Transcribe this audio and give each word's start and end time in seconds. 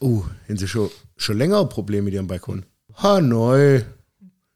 Oh, 0.00 0.24
haben 0.48 0.56
Sie 0.56 0.68
schon, 0.68 0.90
schon 1.16 1.38
länger 1.38 1.60
ein 1.60 1.68
Problem 1.68 2.04
mit 2.04 2.14
Ihrem 2.14 2.26
Balkon? 2.26 2.64
Ha, 3.02 3.20
neu. 3.20 3.82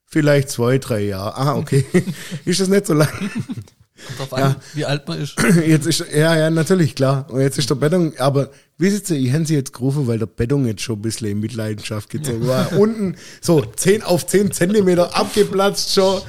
Vielleicht 0.06 0.50
zwei, 0.50 0.78
drei 0.78 1.00
Jahre. 1.02 1.36
Ah, 1.36 1.56
okay. 1.56 1.84
ist 2.44 2.60
das 2.60 2.68
nicht 2.68 2.86
so 2.86 2.95
lang? 2.95 3.08
Kommt 4.06 4.19
drauf 4.19 4.33
an, 4.33 4.56
wie 4.75 4.85
alt 4.85 5.06
man 5.06 5.21
ist. 5.21 5.37
Jetzt 5.67 5.87
ist, 5.87 6.04
ja, 6.12 6.37
ja, 6.37 6.51
natürlich, 6.51 6.95
klar. 6.95 7.27
Und 7.30 7.41
jetzt 7.41 7.59
ist 7.59 7.69
der 7.69 7.75
Beton, 7.75 8.14
aber 8.19 8.51
wisst 8.79 9.11
ihr, 9.11 9.19
ich 9.19 9.30
hätte 9.30 9.46
sie 9.46 9.54
jetzt 9.54 9.75
gerufen, 9.75 10.06
weil 10.06 10.19
der 10.19 10.27
Beton 10.27 10.67
jetzt 10.67 10.83
schon 10.83 10.98
ein 10.98 11.02
bisschen 11.02 11.29
in 11.29 11.41
Mitleidenschaft 11.41 12.09
gezogen 12.09 12.46
war. 12.46 12.73
Unten 12.73 13.16
so 13.43 13.62
10 13.62 14.02
auf 14.02 14.27
10 14.27 14.52
Zentimeter 14.52 15.14
abgeplatzt 15.14 15.93
schon. 15.93 16.23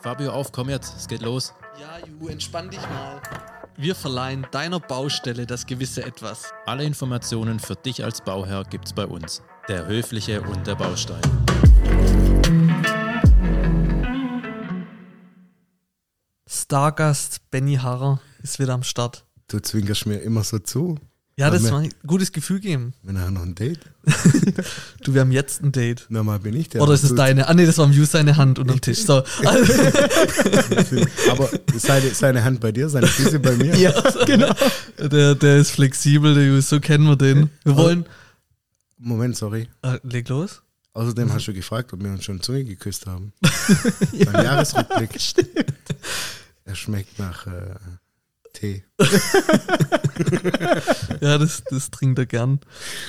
Fabio, 0.00 0.30
auf, 0.30 0.52
komm 0.52 0.68
jetzt, 0.70 0.94
es 0.96 1.08
geht 1.08 1.22
los. 1.22 1.52
Ja, 1.80 1.98
Ju, 2.06 2.28
entspann 2.28 2.70
dich 2.70 2.80
mal. 2.80 3.20
Wir 3.76 3.94
verleihen 3.94 4.46
deiner 4.50 4.80
Baustelle 4.80 5.46
das 5.46 5.66
gewisse 5.66 6.04
Etwas. 6.04 6.52
Alle 6.66 6.84
Informationen 6.84 7.58
für 7.58 7.74
dich 7.74 8.04
als 8.04 8.20
Bauherr 8.20 8.64
gibt's 8.64 8.92
bei 8.92 9.06
uns. 9.06 9.42
Der 9.66 9.86
Höfliche 9.86 10.42
und 10.42 10.66
der 10.66 10.74
Baustein. 10.74 11.22
Stargast 16.46 17.50
Benny 17.50 17.76
Harrer 17.76 18.20
ist 18.42 18.58
wieder 18.58 18.74
am 18.74 18.82
Start. 18.82 19.24
Du 19.48 19.58
zwinkerst 19.58 20.06
mir 20.06 20.18
immer 20.18 20.44
so 20.44 20.58
zu. 20.58 20.98
Ja, 21.36 21.50
das 21.50 21.62
soll 21.62 21.84
ein 21.84 21.94
gutes 22.06 22.32
Gefühl 22.32 22.60
geben. 22.60 22.92
Wir 23.02 23.18
haben 23.18 23.34
noch 23.34 23.42
ein 23.42 23.54
Date. 23.54 23.80
Du, 25.02 25.14
wir 25.14 25.22
haben 25.22 25.32
jetzt 25.32 25.62
ein 25.62 25.72
Date. 25.72 26.06
Normal 26.10 26.38
bin 26.38 26.54
ich 26.54 26.68
der. 26.68 26.80
Oder 26.80 26.92
ist 26.92 27.02
es 27.02 27.12
deine? 27.12 27.48
Ah 27.48 27.54
nee, 27.54 27.66
das 27.66 27.76
war 27.78 27.88
Muse 27.88 28.06
seine 28.06 28.36
Hand 28.36 28.60
unter 28.60 28.74
dem 28.74 28.80
Tisch. 28.80 29.04
So. 29.04 29.14
Aber 31.30 31.50
seine, 31.76 32.14
seine 32.14 32.44
Hand 32.44 32.60
bei 32.60 32.70
dir, 32.70 32.88
seine 32.88 33.08
Füße 33.08 33.40
bei 33.40 33.56
mir. 33.56 33.74
ja, 33.78 33.92
genau. 34.24 34.54
Der, 34.98 35.34
der 35.34 35.56
ist 35.56 35.72
flexibel, 35.72 36.34
der 36.34 36.52
Muse, 36.52 36.68
so 36.68 36.78
kennen 36.78 37.04
wir 37.04 37.16
den. 37.16 37.50
Wir 37.64 37.76
wollen. 37.76 38.06
Moment, 38.98 39.36
sorry. 39.36 39.68
Äh, 39.82 39.98
leg 40.04 40.28
los. 40.28 40.62
Außerdem 40.92 41.32
hast 41.32 41.48
du 41.48 41.54
gefragt, 41.54 41.92
ob 41.92 42.00
wir 42.04 42.12
uns 42.12 42.24
schon 42.24 42.40
Zunge 42.40 42.64
geküsst 42.64 43.06
haben. 43.06 43.32
Beim 44.12 44.44
Jahresrückblick. 44.44 45.18
Er 46.64 46.74
schmeckt 46.76 47.18
nach 47.18 47.48
äh, 47.48 47.74
Tee. 48.52 48.84
Ja, 51.20 51.38
das, 51.38 51.62
das 51.70 51.90
trinkt 51.90 52.18
er 52.18 52.26
gern. 52.26 52.58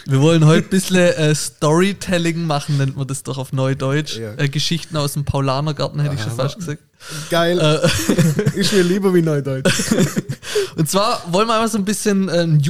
Wir 0.05 0.22
wollen 0.22 0.45
heute 0.45 0.67
ein 0.67 0.69
bisschen 0.69 0.97
äh, 0.97 1.33
Storytelling 1.33 2.45
machen, 2.45 2.77
nennt 2.77 2.95
man 2.95 3.08
das 3.08 3.23
doch 3.23 3.39
auf 3.39 3.53
Neudeutsch. 3.53 4.17
Ja. 4.17 4.36
Äh, 4.36 4.49
Geschichten 4.49 4.97
aus 4.97 5.14
dem 5.14 5.25
Paulanergarten, 5.25 5.99
hätte 5.99 6.16
ich 6.16 6.21
schon 6.21 6.36
fast 6.36 6.58
gesagt. 6.58 6.83
Geil. 7.30 7.59
Äh, 7.59 8.55
Ist 8.55 8.71
mir 8.71 8.83
lieber 8.83 9.14
wie 9.14 9.21
Neudeutsch. 9.21 9.91
Und 10.75 10.89
zwar 10.89 11.23
wollen 11.31 11.47
wir 11.47 11.55
einmal 11.55 11.69
so 11.69 11.77
ein 11.77 11.86
bisschen, 11.86 12.30
ähm, 12.30 12.61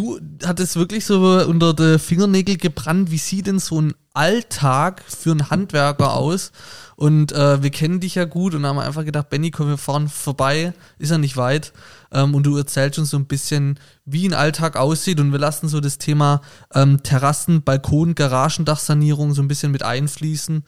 hat 0.45 0.59
es 0.59 0.75
wirklich 0.75 1.05
so 1.05 1.19
unter 1.45 1.73
die 1.73 1.99
Fingernägel 1.99 2.57
gebrannt, 2.57 3.11
wie 3.11 3.17
sieht 3.17 3.47
denn 3.47 3.59
so 3.59 3.81
ein 3.81 3.93
Alltag 4.13 5.03
für 5.07 5.31
einen 5.31 5.49
Handwerker 5.49 6.13
aus? 6.13 6.51
Und 6.95 7.31
äh, 7.31 7.61
wir 7.63 7.69
kennen 7.71 7.99
dich 7.99 8.15
ja 8.15 8.25
gut 8.25 8.53
und 8.53 8.65
haben 8.65 8.79
einfach 8.79 9.05
gedacht, 9.05 9.29
Benny, 9.29 9.51
komm, 9.51 9.67
wir 9.67 9.77
fahren 9.77 10.09
vorbei, 10.09 10.73
ist 10.99 11.11
ja 11.11 11.17
nicht 11.17 11.37
weit. 11.37 11.73
Ähm, 12.11 12.35
und 12.35 12.43
du 12.43 12.55
erzählst 12.57 12.99
uns 12.99 13.09
so 13.09 13.17
ein 13.17 13.25
bisschen, 13.25 13.79
wie 14.05 14.27
ein 14.27 14.33
Alltag 14.33 14.75
aussieht. 14.75 15.19
Und 15.19 15.31
wir 15.31 15.39
lassen 15.39 15.67
so 15.67 15.79
das 15.79 15.97
Thema 15.97 16.41
ähm, 16.73 17.01
Terrassen, 17.03 17.63
Balkon, 17.63 18.15
Garagendachsanierung 18.15 19.33
so 19.33 19.41
ein 19.41 19.47
bisschen 19.47 19.71
mit 19.71 19.83
einfließen. 19.83 20.63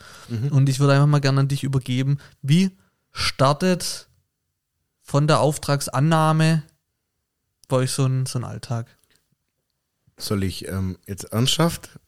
Und 0.52 0.70
ich 0.70 0.80
würde 0.80 0.94
einfach 0.94 1.08
mal 1.08 1.22
gerne 1.22 1.42
an 1.42 1.48
dich 1.48 1.64
übergeben. 1.64 2.18
Wie 2.42 2.72
startet 3.12 4.08
von 5.02 5.28
der 5.28 5.40
Auftragsannahme 5.40 6.64
bei 7.68 7.78
euch 7.78 7.92
so 7.92 8.06
ein, 8.06 8.26
so 8.26 8.40
ein 8.40 8.44
Alltag? 8.44 8.98
Soll 10.18 10.44
ich 10.44 10.68
ähm, 10.68 10.98
jetzt 11.08 11.26
ernsthaft 11.26 12.00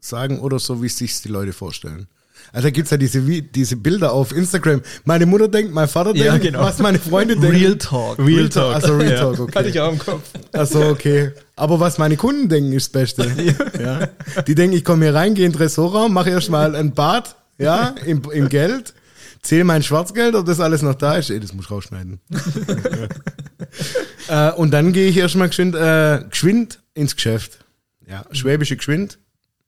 sagen 0.00 0.40
oder 0.40 0.58
so, 0.58 0.82
wie 0.82 0.86
es 0.86 0.96
sich 0.96 1.20
die 1.20 1.28
Leute 1.28 1.52
vorstellen? 1.52 2.08
Also 2.52 2.68
da 2.68 2.70
gibt 2.70 2.86
es 2.86 2.90
ja 2.90 2.96
diese, 2.96 3.20
diese 3.20 3.76
Bilder 3.76 4.12
auf 4.12 4.32
Instagram. 4.34 4.80
Meine 5.04 5.26
Mutter 5.26 5.48
denkt, 5.48 5.74
mein 5.74 5.88
Vater 5.88 6.12
denkt, 6.12 6.26
Ja, 6.26 6.38
genau. 6.38 6.60
was 6.60 6.78
meine 6.78 6.98
Freunde 6.98 7.36
denken. 7.36 7.56
Real 7.56 7.76
Talk. 7.76 8.18
Real 8.18 8.48
Talk. 8.48 8.74
Also 8.74 8.96
Real 8.96 9.12
Ja, 9.12 9.20
Talk, 9.20 9.40
okay. 9.40 9.58
Hatte 9.58 9.68
ich 9.68 9.80
auch 9.80 9.92
im 9.92 9.98
Kopf. 9.98 10.22
Achso, 10.52 10.88
okay. 10.90 11.32
Aber 11.56 11.80
was 11.80 11.98
meine 11.98 12.16
Kunden 12.16 12.48
denken, 12.48 12.72
ist 12.72 12.94
das 12.94 13.14
Beste. 13.14 13.26
Ja. 13.82 14.08
Die 14.46 14.54
denken, 14.54 14.76
ich 14.76 14.84
komme 14.84 15.04
hier 15.04 15.14
rein, 15.14 15.34
gehe 15.34 15.44
in 15.44 15.52
den 15.52 15.58
Tresorraum, 15.58 16.12
mache 16.14 16.30
erstmal 16.30 16.74
ein 16.74 16.92
Bad, 16.92 17.36
ja, 17.58 17.94
im, 18.06 18.22
im 18.32 18.48
Geld, 18.48 18.94
zähle 19.42 19.64
mein 19.64 19.82
Schwarzgeld, 19.82 20.34
ob 20.34 20.46
das 20.46 20.60
alles 20.60 20.82
noch 20.82 20.94
da 20.94 21.16
ist. 21.16 21.30
Ey, 21.30 21.40
das 21.40 21.52
muss 21.52 21.66
ich 21.66 21.70
rausschneiden. 21.70 22.20
äh, 24.28 24.52
und 24.52 24.70
dann 24.72 24.92
gehe 24.92 25.08
ich 25.08 25.16
erstmal 25.16 25.48
geschwind, 25.48 25.74
äh, 25.74 26.20
geschwind 26.30 26.80
ins 26.94 27.14
Geschäft. 27.16 27.64
Ja, 28.08 28.24
schwäbische 28.30 28.76
geschwind. 28.76 29.18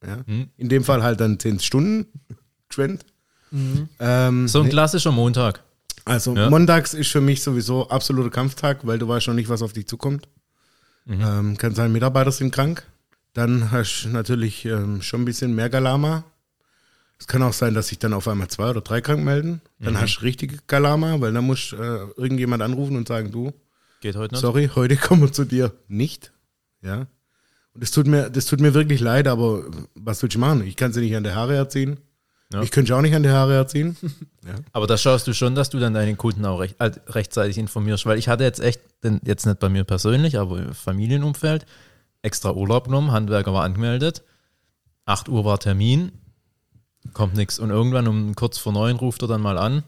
Ja. 0.07 0.19
In 0.57 0.69
dem 0.69 0.84
Fall 0.84 1.03
halt 1.03 1.21
dann 1.21 1.39
10 1.41 1.59
Stunden 1.61 2.07
geschwind. 2.69 3.05
Ähm, 3.99 4.49
So 4.49 4.61
ein 4.62 4.69
klassischer 4.69 5.12
Montag. 5.12 5.62
also 6.05 6.34
Ja. 6.37 6.51
montags 6.51 6.95
ist 6.95 7.11
für 7.11 7.21
mich 7.21 7.43
sowieso 7.43 7.89
absoluter 7.89 8.31
Kampftag, 8.31 8.87
weil 8.87 8.99
du 8.99 9.09
weißt 9.09 9.29
noch 9.29 9.34
nicht, 9.34 9.49
was 9.49 9.62
auf 9.62 9.73
dich 9.73 9.87
zukommt. 9.87 10.29
Ähm, 11.09 11.57
kann 11.57 11.75
sein, 11.75 11.91
Mitarbeiter 11.93 12.31
sind 12.33 12.53
krank. 12.55 12.84
Dann 13.33 13.71
hast 13.71 14.03
du 14.05 14.09
natürlich 14.11 14.65
ähm, 14.67 15.01
schon 15.01 15.23
ein 15.23 15.25
bisschen 15.25 15.55
mehr 15.55 15.71
Galama. 15.71 16.25
Es 17.19 17.27
kann 17.27 17.43
auch 17.43 17.53
sein, 17.55 17.73
dass 17.75 17.89
sich 17.89 17.99
dann 17.99 18.12
auf 18.12 18.28
einmal 18.28 18.49
zwei 18.49 18.71
oder 18.71 18.81
drei 18.83 19.01
krank 19.01 19.25
melden. 19.25 19.61
Dann 19.81 19.99
hast 20.01 20.17
du 20.19 20.23
richtige 20.25 20.59
Galama, 20.67 21.21
weil 21.21 21.33
dann 21.33 21.45
muss 21.47 21.73
äh, 21.73 21.77
irgendjemand 22.17 22.62
anrufen 22.62 22.97
und 22.97 23.09
sagen, 23.09 23.33
du, 23.33 23.53
Geht 24.03 24.17
heute 24.17 24.34
nicht. 24.34 24.41
sorry, 24.43 24.71
heute 24.75 24.97
kommen 24.99 25.23
wir 25.23 25.33
zu 25.33 25.45
dir 25.45 25.73
nicht. 25.89 26.33
Ja. 26.83 27.07
Und 27.75 27.83
das 27.83 27.91
tut 27.91 28.07
mir, 28.07 28.28
das 28.31 28.45
tut 28.47 28.61
mir 28.61 28.75
wirklich 28.75 29.01
leid, 29.01 29.27
aber 29.28 29.65
was 29.95 30.23
willst 30.23 30.37
du 30.37 30.41
machen? 30.41 30.65
Ich 30.67 30.77
kann 30.77 30.93
sie 30.93 31.01
nicht 31.01 31.17
an 31.17 31.25
die 31.25 31.31
Haare 31.33 31.57
erziehen. 31.57 31.99
Ja. 32.53 32.62
Ich 32.62 32.70
könnte 32.70 32.97
auch 32.97 33.03
nicht 33.03 33.14
an 33.14 33.22
die 33.22 33.28
Haare 33.28 33.54
erziehen. 33.54 33.97
Aber 34.72 34.86
da 34.86 34.97
schaust 34.97 35.26
du 35.26 35.34
schon, 35.34 35.54
dass 35.54 35.69
du 35.70 35.78
dann 35.78 35.94
deinen 35.94 36.16
Kunden 36.16 36.47
auch 36.47 36.60
recht, 36.60 36.76
äh, 36.78 36.91
rechtzeitig 37.09 37.59
informierst, 37.59 38.06
weil 38.06 38.19
ich 38.19 38.28
hatte 38.28 38.44
jetzt 38.44 38.60
echt, 38.60 38.81
denn 39.03 39.20
jetzt 39.25 39.44
nicht 39.44 39.59
bei 39.59 39.69
mir 39.69 39.84
persönlich, 39.84 40.38
aber 40.38 40.59
im 40.59 40.75
Familienumfeld, 40.75 41.66
extra 42.22 42.53
Urlaub 42.53 42.84
genommen, 42.84 43.12
Handwerker 43.12 43.53
war 43.53 43.64
angemeldet, 43.64 44.25
8 45.04 45.28
Uhr 45.28 45.44
war 45.44 45.59
Termin, 45.60 46.12
kommt 47.12 47.34
nichts 47.34 47.59
und 47.59 47.70
irgendwann 47.70 48.09
um 48.09 48.34
kurz 48.34 48.59
vor 48.59 48.72
neun 48.72 48.97
ruft 48.97 49.22
er 49.22 49.28
dann 49.28 49.42
mal 49.42 49.59
an 49.59 49.84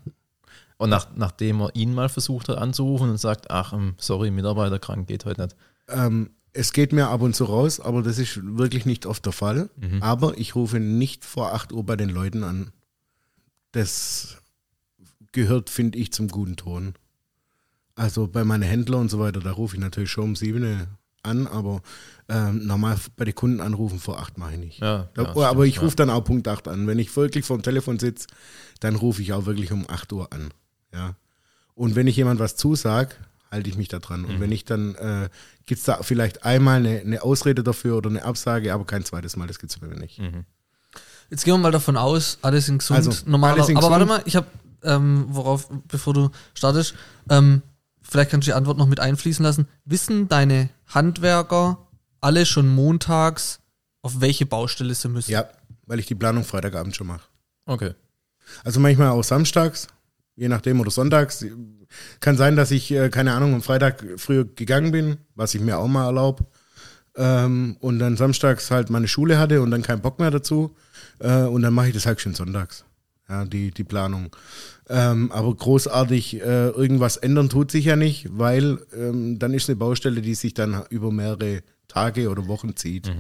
und 0.77 0.91
nach, 0.91 1.09
nachdem 1.17 1.61
er 1.61 1.75
ihn 1.75 1.95
mal 1.95 2.09
versucht 2.09 2.49
hat 2.49 2.59
anzurufen 2.59 3.11
und 3.11 3.19
sagt, 3.19 3.51
ach, 3.51 3.73
ähm, 3.73 3.95
sorry, 3.99 4.31
Mitarbeiter 4.31 4.79
krank, 4.79 5.09
geht 5.09 5.25
heute 5.25 5.43
nicht. 5.43 5.57
Ähm, 5.89 6.31
es 6.53 6.73
geht 6.73 6.93
mir 6.93 7.09
ab 7.09 7.23
und 7.23 7.35
zu 7.37 7.45
raus, 7.45 7.81
aber 7.81 8.03
das 8.03 8.19
ist 8.19 8.41
wirklich 8.57 8.85
nicht 8.87 9.07
oft 9.07 9.25
der 9.25 9.33
Fall. 9.33 9.71
Aber 10.01 10.37
ich 10.39 10.55
rufe 10.55 10.81
nicht 10.81 11.25
vor 11.25 11.53
8 11.55 11.73
Uhr 11.73 11.85
bei 11.85 11.97
den 11.97 12.11
Leuten 12.11 12.43
an. 12.45 12.73
Das 13.73 14.39
gehört, 15.33 15.71
finde 15.71 15.99
ich, 15.99 16.13
zum 16.13 16.29
guten 16.29 16.57
Ton. 16.57 16.95
Also 17.95 18.27
bei 18.27 18.45
meinen 18.45 18.63
Händlern 18.63 19.03
und 19.03 19.11
so 19.11 19.19
weiter, 19.21 19.41
da 19.41 19.53
rufe 19.53 19.77
ich 19.77 19.81
natürlich 19.81 20.11
schon 20.11 20.25
um 20.25 20.37
7 20.37 20.87
an, 21.23 21.47
aber 21.47 21.83
ähm, 22.29 22.67
normal 22.67 22.97
bei 23.17 23.25
den 23.27 23.35
Kunden 23.35 23.61
anrufen 23.61 24.01
vor 24.01 24.19
8 24.21 24.39
mache 24.39 24.55
ich 24.55 24.59
nicht. 24.59 24.79
Ja, 24.81 25.09
Da, 25.15 25.23
ja, 25.23 25.29
aber 25.29 25.63
stimmt, 25.65 25.67
ich 25.67 25.83
rufe 25.83 25.97
dann 25.97 26.11
auch 26.11 26.25
Punkt 26.25 26.49
8 26.49 26.67
an. 26.69 26.87
Wenn 26.87 26.99
ich 26.99 27.15
wirklich 27.15 27.45
vor 27.45 27.59
dem 27.59 27.63
Telefon 27.63 27.99
sitze, 27.99 28.27
dann 28.81 28.97
rufe 28.97 29.21
ich 29.23 29.33
auch 29.35 29.47
wirklich 29.47 29.71
um 29.71 29.85
8 29.89 30.13
Uhr 30.13 30.33
an. 30.33 30.49
Ja. 30.93 31.15
Und 31.75 31.95
wenn 31.95 32.07
ich 32.07 32.17
jemand 32.17 32.41
was 32.41 32.57
zusag, 32.57 33.17
halte 33.51 33.69
ich 33.69 33.77
mich 33.77 33.89
da 33.89 33.99
dran. 33.99 34.25
Und 34.25 34.41
wenn 34.41 34.53
ich 34.53 34.65
dann, 34.65 34.95
äh, 34.95 35.29
gibt 35.67 35.81
es 35.81 35.85
da 35.85 36.03
vielleicht 36.03 36.45
einmal 36.45 36.79
eine, 36.79 37.01
eine 37.01 37.23
Ausrede 37.23 37.63
dafür 37.65 37.97
oder 37.97 38.09
eine 38.11 38.25
Absage, 38.25 38.73
aber 38.73 38.85
kein 38.85 39.05
zweites 39.05 39.37
Mal, 39.37 39.47
das 39.49 39.59
gibt 39.59 39.73
es 39.73 39.79
bei 39.79 39.87
mir 39.89 39.97
nicht. 39.99 40.21
Jetzt 41.31 41.45
gehen 41.45 41.55
wir 41.55 41.59
mal 41.59 41.73
davon 41.73 41.97
aus, 41.97 42.39
alle 42.43 42.61
sind 42.61 42.79
gesund, 42.79 42.97
Also, 42.99 43.13
normaler. 43.27 43.63
aber 43.63 43.75
warte 43.75 44.05
gesund. 44.05 44.07
mal, 44.09 44.23
ich 44.25 44.37
habe, 44.37 44.47
ähm, 44.83 45.27
worauf, 45.29 45.69
bevor 45.89 46.15
du 46.15 46.31
startest, 46.55 46.95
ähm, 47.29 47.63
vielleicht 48.03 48.31
kannst 48.31 48.47
du 48.47 48.51
die 48.51 48.55
Antwort 48.57 48.79
noch 48.79 48.87
mit 48.89 48.99
einfließen 49.01 49.43
lassen. 49.45 49.69
Wissen 49.85 50.29
deine 50.29 50.71
Handwerker 50.87 51.79
alle 52.21 52.47
schon 52.47 52.69
montags, 52.69 53.61
auf 54.03 54.21
welche 54.21 54.47
Baustelle 54.47 54.95
sie 54.95 55.09
müssen? 55.09 55.31
Ja, 55.31 55.49
weil 55.87 55.99
ich 56.01 56.07
die 56.07 56.15
Planung 56.15 56.45
Freitagabend 56.45 56.97
schon 56.97 57.07
mache. 57.07 57.23
Okay. 57.67 57.95
Also 58.65 58.81
manchmal 58.81 59.09
auch 59.11 59.23
samstags, 59.23 59.87
je 60.41 60.49
nachdem, 60.49 60.81
oder 60.81 60.91
sonntags. 60.91 61.45
Kann 62.21 62.39
sein, 62.39 62.57
dass 62.57 62.71
ich, 62.71 62.91
äh, 62.93 63.11
keine 63.11 63.35
Ahnung, 63.35 63.55
am 63.55 63.63
Freitag 63.63 64.03
früher 64.17 64.47
gegangen 64.47 64.91
bin, 64.91 65.19
was 65.35 65.55
ich 65.55 65.61
mir 65.61 65.79
auch 65.79 65.87
mal 65.87 66.07
erlaube. 66.07 66.47
Ähm, 67.15 67.77
und 67.81 67.99
dann 67.99 68.17
samstags 68.17 68.71
halt 68.71 68.89
meine 68.89 69.07
Schule 69.07 69.39
hatte 69.39 69.61
und 69.61 69.71
dann 69.71 69.83
keinen 69.83 70.01
Bock 70.01 70.19
mehr 70.19 70.31
dazu. 70.31 70.75
Äh, 71.19 71.43
und 71.43 71.61
dann 71.61 71.75
mache 71.75 71.89
ich 71.89 71.95
das 71.95 72.07
halt 72.07 72.23
schon 72.23 72.35
sonntags. 72.35 72.87
Ja, 73.29 73.45
die, 73.45 73.71
die 73.71 73.85
Planung. 73.85 74.35
Ähm, 74.89 75.31
aber 75.31 75.55
großartig 75.55 76.41
äh, 76.41 76.69
irgendwas 76.71 77.19
ändern 77.19 77.51
tut 77.51 77.71
sich 77.71 77.85
ja 77.85 77.97
nicht, 77.97 78.27
weil 78.33 78.79
ähm, 78.97 79.39
dann 79.39 79.53
ist 79.53 79.69
eine 79.69 79.77
Baustelle, 79.77 80.23
die 80.23 80.35
sich 80.35 80.55
dann 80.55 80.85
über 80.89 81.13
mehrere 81.13 81.63
Tage 81.87 82.31
oder 82.31 82.49
Wochen 82.49 82.75
zieht. 82.77 83.13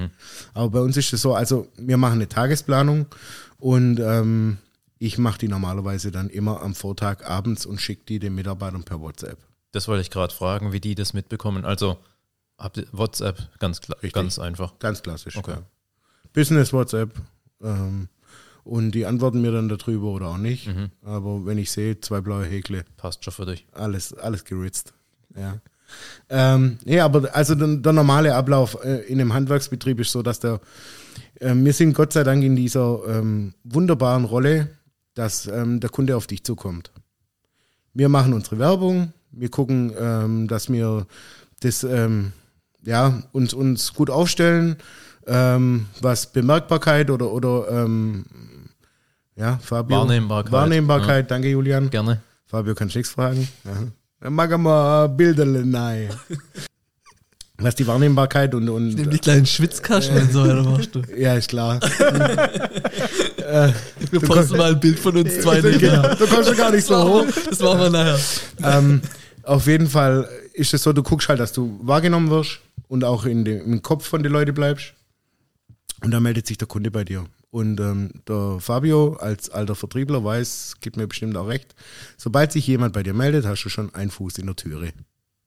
Aber 0.55 0.71
bei 0.71 0.81
uns 0.81 0.97
ist 0.97 1.13
es 1.13 1.21
so, 1.21 1.35
also 1.35 1.69
wir 1.77 1.97
machen 1.97 2.15
eine 2.15 2.29
Tagesplanung 2.29 3.07
und 3.59 4.01
ähm, 4.01 4.59
ich 5.01 5.17
mache 5.19 5.39
die 5.39 5.49
normalerweise 5.49 6.13
dann 6.13 6.29
immer 6.29 6.61
am 6.61 6.75
Vortag 6.75 7.25
abends 7.27 7.65
und 7.65 7.81
schicke 7.81 8.03
die 8.07 8.19
den 8.19 8.35
Mitarbeitern 8.35 8.85
per 8.85 9.01
WhatsApp. 9.01 9.39
Das 9.73 9.89
wollte 9.89 10.03
ich 10.03 10.11
gerade 10.11 10.33
fragen, 10.33 10.73
wie 10.73 10.81
die 10.81 10.95
das 10.95 11.15
mitbekommen. 11.15 11.65
Also 11.65 11.99
WhatsApp, 12.93 13.49
ganz 13.59 13.81
klar, 13.81 13.97
Richtig. 13.97 14.13
ganz 14.13 14.39
einfach. 14.39 14.79
Ganz 14.79 15.03
klassisch. 15.03 15.37
Okay. 15.37 15.53
Ja. 15.53 15.63
Business 16.35 16.75
WhatsApp. 16.75 17.15
Ähm, 17.63 18.09
und 18.63 18.91
die 18.93 19.07
antworten 19.07 19.41
mir 19.41 19.53
dann 19.53 19.71
darüber 19.71 20.09
oder 20.09 20.27
auch 20.29 20.37
nicht. 20.37 20.67
Mhm. 20.69 20.91
Aber 21.03 21.47
wenn 21.47 21.57
ich 21.57 21.71
sehe, 21.71 21.99
zwei 22.01 22.21
blaue 22.21 22.45
Häkle, 22.45 22.85
Passt 22.99 23.25
schon 23.25 23.33
für 23.33 23.47
dich. 23.47 23.67
alles, 23.73 24.13
alles 24.13 24.45
geritzt. 24.45 24.93
Ja. 25.35 25.61
Ähm, 26.29 26.77
ja, 26.85 27.07
aber 27.07 27.35
also 27.35 27.55
der, 27.55 27.77
der 27.77 27.93
normale 27.95 28.35
Ablauf 28.35 28.77
äh, 28.85 28.99
in 29.07 29.19
einem 29.19 29.33
Handwerksbetrieb 29.33 29.99
ist 30.01 30.13
so, 30.13 30.23
dass 30.23 30.41
der, 30.41 30.61
äh, 31.37 31.55
wir 31.55 31.73
sind 31.73 31.95
Gott 31.95 32.13
sei 32.13 32.23
Dank 32.23 32.45
in 32.45 32.55
dieser 32.55 33.01
ähm, 33.09 33.55
wunderbaren 33.65 34.27
Rolle, 34.27 34.69
dass 35.15 35.47
ähm, 35.47 35.81
der 35.81 35.91
Kunde 35.91 36.17
auf 36.17 36.27
dich 36.27 36.45
zukommt. 36.45 36.91
Wir 37.93 38.09
machen 38.09 38.33
unsere 38.33 38.59
Werbung, 38.59 39.13
wir 39.33 39.51
gucken, 39.51 39.93
ähm, 39.99 40.49
dass 40.49 40.71
wir 40.71 41.07
das, 41.61 41.85
ähm, 41.85 42.33
ja, 42.85 43.23
uns, 43.33 43.53
uns 43.53 43.93
gut 43.95 44.11
aufstellen, 44.11 44.77
ähm, 45.27 45.87
was 46.01 46.33
Bemerkbarkeit 46.33 47.11
oder, 47.11 47.31
oder 47.31 47.69
ähm, 47.85 48.25
ja, 49.37 49.59
Fabio. 49.59 49.99
Wahrnehmbarkeit. 49.99 50.53
Wahrnehmbarkeit, 50.53 51.31
danke 51.31 51.49
Julian. 51.49 51.91
Gerne. 51.91 52.21
Fabio, 52.47 52.75
kannst 52.75 52.95
du 52.95 52.99
nichts 52.99 53.13
fragen? 53.13 53.49
Ja. 53.65 53.73
Dann 54.21 54.35
machen 54.35 54.63
wir 54.63 55.09
Bilder 55.09 55.45
nein. 55.45 56.11
Was 57.61 57.75
die 57.75 57.87
Wahrnehmbarkeit 57.87 58.55
und, 58.55 58.69
und 58.69 58.95
Nimm 58.95 59.11
die 59.11 59.19
kleinen 59.19 59.47
Schwitzkasten 59.47 60.17
und 60.17 60.33
so, 60.33 60.43
oder 60.43 60.63
machst 60.63 60.95
du? 60.95 61.03
ja, 61.17 61.35
ist 61.35 61.49
klar. 61.49 61.81
Wir 64.11 64.21
posten 64.21 64.57
mal 64.57 64.73
ein 64.73 64.81
Bild 64.81 64.99
von 64.99 65.17
uns 65.17 65.41
zwei 65.41 65.61
genau. 65.61 65.77
nebeneinander. 65.77 66.17
Du 66.17 66.27
kommst 66.27 66.49
schon 66.49 66.57
gar 66.57 66.71
nicht 66.71 66.87
so 66.87 67.03
hoch. 67.03 67.27
Das 67.49 67.59
machen 67.59 67.81
wir 67.81 67.91
nachher. 67.91 68.19
ähm, 68.63 69.03
auf 69.43 69.67
jeden 69.67 69.89
Fall 69.89 70.29
ist 70.53 70.73
es 70.73 70.83
so, 70.83 70.93
du 70.93 71.03
guckst 71.03 71.29
halt, 71.29 71.41
dass 71.41 71.53
du 71.53 71.79
wahrgenommen 71.83 72.31
wirst 72.31 72.61
und 72.89 73.05
auch 73.05 73.25
in 73.25 73.45
dem, 73.45 73.61
im 73.61 73.83
Kopf 73.83 74.07
von 74.07 74.23
den 74.23 74.33
Leuten 74.33 74.55
bleibst. 74.55 74.95
Und 76.03 76.13
dann 76.13 76.23
meldet 76.23 76.47
sich 76.47 76.59
der 76.59 76.69
Kunde 76.69 76.91
bei 76.91 77.05
dir. 77.05 77.27
Und 77.51 77.81
ähm, 77.81 78.11
der 78.29 78.59
Fabio 78.61 79.15
als 79.15 79.51
alter 79.51 79.75
Vertriebler 79.75 80.25
weiß, 80.25 80.77
gibt 80.81 80.97
mir 80.97 81.09
bestimmt 81.09 81.37
auch 81.37 81.49
recht, 81.49 81.75
sobald 82.17 82.53
sich 82.53 82.67
jemand 82.67 82.93
bei 82.93 83.03
dir 83.03 83.15
meldet, 83.15 83.45
hast 83.45 83.65
du 83.65 83.69
schon 83.69 83.95
einen 83.95 84.11
Fuß 84.11 84.39
in 84.39 84.47
der 84.47 84.57
Türe. 84.57 84.93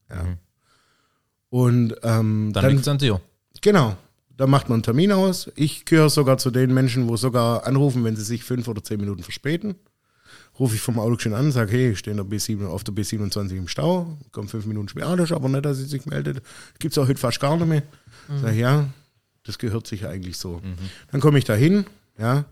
Ja. 0.10 0.38
Und 1.54 1.94
ähm, 2.02 2.50
Dann, 2.52 2.68
liegt 2.72 2.82
es 2.82 2.88
an 2.88 2.98
dir. 2.98 3.22
Genau. 3.62 3.96
Da 4.36 4.48
macht 4.48 4.70
man 4.70 4.78
einen 4.78 4.84
Termin 4.84 5.12
aus. 5.12 5.52
Ich 5.56 5.86
gehöre 5.86 6.10
sogar 6.10 6.40
zu 6.40 6.50
den 6.50 6.74
Menschen, 6.74 7.08
wo 7.08 7.16
sogar 7.16 7.68
anrufen, 7.68 8.04
wenn 8.04 8.16
sie 8.16 8.24
sich 8.24 8.44
fünf 8.44 8.68
oder 8.68 8.84
zehn 8.84 9.00
Minuten 9.00 9.22
verspäten. 9.22 9.76
Rufe 10.58 10.74
ich 10.74 10.82
vom 10.82 10.98
Auto 10.98 11.20
schon 11.20 11.36
an, 11.36 11.52
sage, 11.52 11.72
hey, 11.74 11.92
ich 11.92 12.00
stehe 12.00 12.16
der 12.16 12.26
B7, 12.26 12.66
auf 12.66 12.84
der 12.84 12.96
B27 12.96 13.52
im 13.52 13.68
Stau, 13.68 14.18
komme 14.32 14.48
fünf 14.48 14.66
Minuten 14.66 14.88
später, 14.88 15.10
ah, 15.10 15.16
das 15.16 15.30
ist 15.30 15.36
aber 15.36 15.48
nicht, 15.48 15.64
dass 15.64 15.78
sie 15.78 15.86
sich 15.86 16.08
meldet. 16.08 16.42
Gibt 16.80 16.94
es 16.94 16.98
auch 16.98 17.08
heute 17.08 17.20
fast 17.20 17.40
gar 17.40 17.56
nicht 17.56 17.68
mehr. 17.68 17.84
Sag 18.42 18.54
ich, 18.54 18.60
ja, 18.60 18.88
das 19.44 19.60
gehört 19.60 19.86
sich 19.86 20.08
eigentlich 20.08 20.38
so. 20.38 20.60
Dann 21.12 21.22
komme 21.22 21.38
ich 21.38 21.46
da 21.46 21.54
hin, 21.54 21.86
ja, 22.18 22.46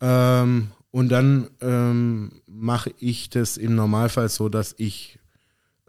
ähm, 0.00 0.68
und 0.90 1.10
dann 1.10 1.50
ähm, 1.60 2.40
mache 2.46 2.94
ich 2.98 3.28
das 3.28 3.58
im 3.58 3.74
Normalfall 3.74 4.30
so, 4.30 4.48
dass 4.48 4.74
ich 4.78 5.18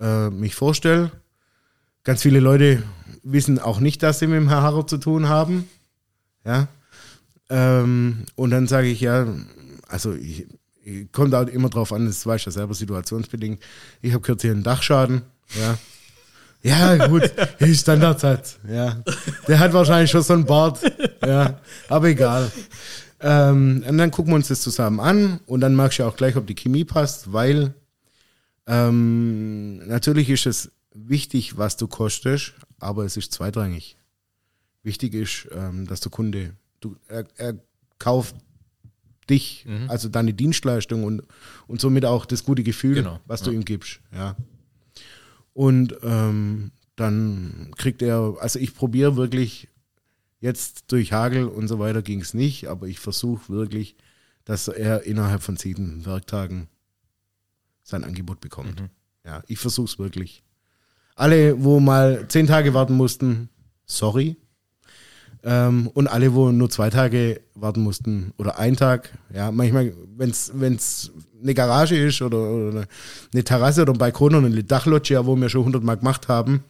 äh, 0.02 0.30
mich 0.30 0.56
vorstelle. 0.56 1.12
Ganz 2.04 2.22
viele 2.24 2.40
Leute 2.40 2.84
wissen 3.24 3.60
auch 3.60 3.80
nicht, 3.80 4.02
dass 4.04 4.20
sie 4.20 4.28
mit 4.28 4.38
dem 4.38 4.50
Herr 4.50 4.62
Harrer 4.62 4.88
zu 4.88 4.98
tun 4.98 5.30
haben. 5.30 5.70
Ja. 6.46 6.68
Ähm, 7.50 8.26
und 8.36 8.52
dann 8.52 8.68
sage 8.68 8.88
ich 8.88 9.02
ja, 9.02 9.28
also 9.88 10.14
ich, 10.14 10.48
ich 10.84 11.12
kommt 11.12 11.36
auch 11.36 11.48
immer 11.48 11.70
drauf 11.70 11.94
an, 11.94 12.06
das 12.06 12.26
weiß 12.26 12.42
ich 12.42 12.46
ja 12.46 12.52
selber 12.52 12.74
situationsbedingt. 12.74 13.62
Ich 14.02 14.14
habe 14.14 14.22
kürzlich 14.22 14.52
einen 14.52 14.64
Dachschaden. 14.64 15.24
Ja. 15.60 15.78
Ja, 16.64 17.08
gut, 17.08 17.24
ist 17.60 17.82
Standardsatz. 17.82 18.60
Ja. 18.68 19.04
Der 19.48 19.60
hat 19.60 19.74
wahrscheinlich 19.74 20.12
schon 20.12 20.22
so 20.22 20.34
einen 20.34 20.46
Bart. 20.46 20.80
Ja, 21.26 21.60
aber 21.90 22.08
egal. 22.10 22.52
Ähm, 23.20 23.84
und 23.88 23.98
dann 23.98 24.12
gucken 24.12 24.32
wir 24.32 24.36
uns 24.36 24.48
das 24.48 24.62
zusammen 24.62 25.00
an 25.00 25.40
und 25.46 25.62
dann 25.62 25.76
merkst 25.76 26.00
du 26.00 26.04
auch 26.04 26.16
gleich, 26.16 26.36
ob 26.36 26.48
die 26.48 26.56
Chemie 26.56 26.86
passt, 26.86 27.34
weil 27.34 27.74
ähm, 28.68 29.88
natürlich 29.88 30.30
ist 30.30 30.46
es 30.46 30.72
wichtig, 30.94 31.58
was 31.58 31.78
du 31.78 31.88
kostest, 31.88 32.54
aber 32.80 33.06
es 33.06 33.18
ist 33.18 33.34
zweitrangig. 33.34 33.98
Wichtig 34.84 35.14
ist, 35.14 35.48
ähm, 35.52 35.88
dass 35.88 36.00
der 36.00 36.12
Kunde, 36.12 36.56
du, 36.80 36.96
er, 37.08 37.26
er 37.38 37.60
kauft 38.00 38.36
dich, 39.30 39.66
also 39.88 40.10
deine 40.10 40.34
Dienstleistung 40.34 41.04
und, 41.04 41.24
und 41.68 41.80
somit 41.80 42.06
auch 42.06 42.26
das 42.26 42.44
gute 42.44 42.64
Gefühl, 42.64 42.96
Genau, 42.96 43.20
was 43.26 43.44
du 43.44 43.52
ihm 43.52 43.64
gibst. 43.64 44.02
Ja. 44.14 44.36
Und 45.54 45.96
ähm, 46.04 46.72
dann 46.96 47.72
kriegt 47.78 48.02
er, 48.02 48.36
also 48.40 48.60
ich 48.60 48.76
probiere 48.76 49.16
wirklich, 49.16 49.70
jetzt 50.40 50.92
durch 50.92 51.14
Hagel 51.14 51.46
und 51.46 51.68
so 51.68 51.80
weiter 51.80 52.02
ging 52.02 52.20
es 52.22 52.34
nicht, 52.34 52.68
aber 52.68 52.88
ich 52.88 53.00
versuche 53.00 53.50
wirklich, 53.50 53.96
dass 54.44 54.68
er 54.68 55.04
innerhalb 55.04 55.44
von 55.44 55.56
sieben 55.56 56.06
Werktagen 56.06 56.68
sein 57.84 58.04
Angebot 58.04 58.42
bekommt. 58.42 58.84
Ja, 59.24 59.44
ich 59.48 59.60
versuche 59.60 59.86
es 59.86 60.00
wirklich. 60.00 60.44
Alle, 61.22 61.64
wo 61.64 61.80
mal 61.80 62.26
zehn 62.30 62.48
Tage 62.48 62.74
warten 62.74 62.96
mussten, 62.96 63.50
sorry. 63.86 64.38
Ähm, 65.44 65.86
und 65.94 66.08
alle, 66.08 66.34
wo 66.34 66.52
nur 66.52 66.72
zwei 66.72 66.90
Tage 66.90 67.42
warten 67.54 67.82
mussten 67.82 68.34
oder 68.40 68.58
ein 68.58 68.76
Tag, 68.76 69.16
ja, 69.32 69.52
manchmal, 69.52 69.94
wenn 70.18 70.32
es 70.32 71.12
eine 71.40 71.54
Garage 71.54 71.96
ist 71.96 72.24
oder, 72.24 72.40
oder 72.40 72.86
eine 73.34 73.44
Terrasse 73.44 73.84
oder 73.84 73.94
ein 73.94 74.00
Balkon 74.00 74.34
oder 74.34 74.48
eine 74.48 74.64
Dachloggia, 74.64 75.24
wo 75.28 75.36
wir 75.36 75.50
schon 75.50 75.66
hundertmal 75.66 75.98
gemacht 75.98 76.28
haben, 76.28 76.64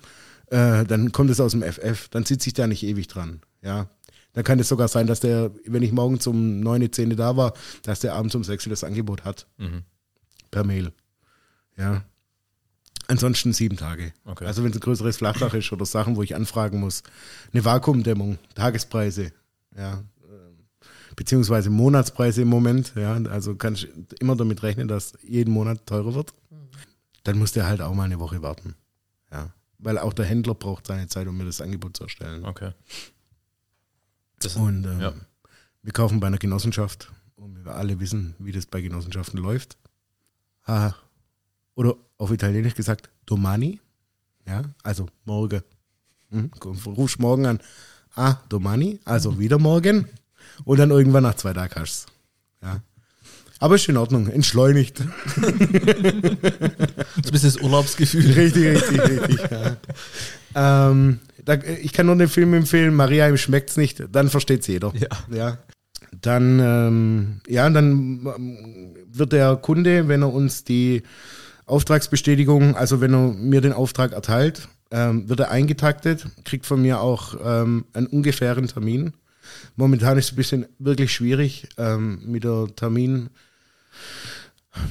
äh, 0.47 0.83
dann 0.83 1.13
kommt 1.13 1.29
es 1.29 1.39
aus 1.39 1.51
dem 1.53 1.63
FF, 1.63 2.09
dann 2.09 2.25
sitze 2.25 2.49
ich 2.49 2.53
da 2.53 2.67
nicht 2.67 2.83
ewig 2.83 3.07
dran, 3.07 3.39
ja. 3.61 3.87
Dann 4.33 4.43
kann 4.43 4.59
es 4.59 4.67
sogar 4.67 4.89
sein, 4.89 5.07
dass 5.07 5.21
der, 5.21 5.51
wenn 5.65 5.81
ich 5.81 5.93
morgens 5.93 6.27
um 6.27 6.59
9, 6.59 6.91
10 6.91 7.15
da 7.15 7.37
war, 7.37 7.53
dass 7.83 8.01
der 8.01 8.15
abends 8.15 8.35
um 8.35 8.43
6 8.43 8.65
das 8.65 8.83
Angebot 8.83 9.23
hat. 9.23 9.47
Per 10.51 10.65
Mail. 10.65 10.91
Ja. 11.77 12.03
Ansonsten 13.11 13.51
sieben 13.51 13.75
Tage. 13.75 14.13
Okay. 14.23 14.45
Also 14.45 14.63
wenn 14.63 14.71
es 14.71 14.77
ein 14.77 14.79
größeres 14.79 15.17
Flachdach 15.17 15.53
ist 15.53 15.69
oder 15.73 15.85
Sachen, 15.85 16.15
wo 16.15 16.23
ich 16.23 16.33
anfragen 16.33 16.79
muss. 16.79 17.03
Eine 17.51 17.65
Vakuumdämmung, 17.65 18.39
Tagespreise, 18.55 19.33
ja. 19.75 20.01
ähm, 20.23 20.57
Beziehungsweise 21.17 21.69
Monatspreise 21.69 22.43
im 22.43 22.47
Moment, 22.47 22.93
ja. 22.95 23.13
Also 23.29 23.55
kannst 23.55 23.83
du 23.83 24.15
immer 24.21 24.37
damit 24.37 24.63
rechnen, 24.63 24.87
dass 24.87 25.11
jeden 25.23 25.53
Monat 25.53 25.85
teurer 25.85 26.13
wird. 26.13 26.33
Dann 27.25 27.37
muss 27.37 27.51
der 27.51 27.67
halt 27.67 27.81
auch 27.81 27.93
mal 27.93 28.05
eine 28.05 28.17
Woche 28.19 28.41
warten. 28.41 28.75
Ja. 29.29 29.51
Weil 29.77 29.97
auch 29.97 30.13
der 30.13 30.23
Händler 30.23 30.55
braucht 30.55 30.87
seine 30.87 31.09
Zeit, 31.09 31.27
um 31.27 31.37
mir 31.37 31.43
das 31.43 31.59
Angebot 31.59 31.97
zu 31.97 32.03
erstellen. 32.03 32.45
Okay. 32.45 32.71
Das, 34.39 34.55
Und 34.55 34.85
ähm, 34.85 35.01
ja. 35.01 35.13
wir 35.83 35.91
kaufen 35.91 36.21
bei 36.21 36.27
einer 36.27 36.37
Genossenschaft 36.37 37.11
und 37.35 37.65
wir 37.65 37.75
alle 37.75 37.99
wissen, 37.99 38.35
wie 38.39 38.53
das 38.53 38.67
bei 38.67 38.79
Genossenschaften 38.79 39.37
läuft. 39.37 39.77
Ah, 40.63 40.93
oder 41.75 41.95
auf 42.17 42.31
Italienisch 42.31 42.75
gesagt, 42.75 43.09
domani. 43.25 43.79
Ja, 44.47 44.63
also 44.83 45.07
morgen. 45.25 45.61
Hm, 46.29 46.51
rufst 46.85 47.19
morgen 47.19 47.45
an. 47.45 47.59
Ah, 48.15 48.35
domani, 48.49 48.99
also 49.05 49.39
wieder 49.39 49.59
morgen. 49.59 50.07
Und 50.65 50.79
dann 50.79 50.91
irgendwann 50.91 51.23
nach 51.23 51.35
zwei 51.35 51.53
Tagen 51.53 51.75
hast. 51.75 52.07
Ja. 52.61 52.81
Aber 53.59 53.75
ist 53.75 53.87
in 53.87 53.97
Ordnung, 53.97 54.27
entschleunigt. 54.27 54.97
So 54.97 55.03
ein 55.45 57.31
bisschen 57.31 57.53
das 57.53 57.57
Urlaubsgefühl. 57.57 58.31
Richtig, 58.31 58.65
richtig, 58.65 59.01
richtig. 59.01 59.39
Ja. 59.51 59.77
Ähm, 60.89 61.19
da, 61.45 61.53
ich 61.53 61.93
kann 61.93 62.07
nur 62.07 62.15
den 62.15 62.27
Film 62.27 62.53
empfehlen, 62.53 62.95
Maria, 62.95 63.29
ihm 63.29 63.37
schmeckt's 63.37 63.77
nicht, 63.77 64.03
dann 64.11 64.29
versteht's 64.29 64.67
jeder. 64.67 64.91
Ja. 64.95 65.07
ja. 65.31 65.57
Dann, 66.19 66.59
ähm, 66.59 67.41
ja, 67.47 67.69
dann 67.69 68.25
ähm, 68.35 68.95
wird 69.11 69.31
der 69.31 69.55
Kunde, 69.57 70.07
wenn 70.07 70.23
er 70.23 70.33
uns 70.33 70.63
die 70.63 71.03
Auftragsbestätigung, 71.71 72.75
also 72.75 72.99
wenn 72.99 73.13
er 73.13 73.29
mir 73.29 73.61
den 73.61 73.71
Auftrag 73.71 74.11
erteilt, 74.11 74.67
ähm, 74.91 75.29
wird 75.29 75.39
er 75.39 75.51
eingetaktet, 75.51 76.25
kriegt 76.43 76.65
von 76.65 76.81
mir 76.81 76.99
auch 76.99 77.35
ähm, 77.41 77.85
einen 77.93 78.07
ungefähren 78.07 78.67
Termin. 78.67 79.13
Momentan 79.77 80.17
ist 80.17 80.25
es 80.25 80.31
ein 80.33 80.35
bisschen 80.35 80.65
wirklich 80.79 81.13
schwierig 81.13 81.69
ähm, 81.77 82.19
mit 82.25 82.43
der 82.43 82.67
Termin, 82.75 83.29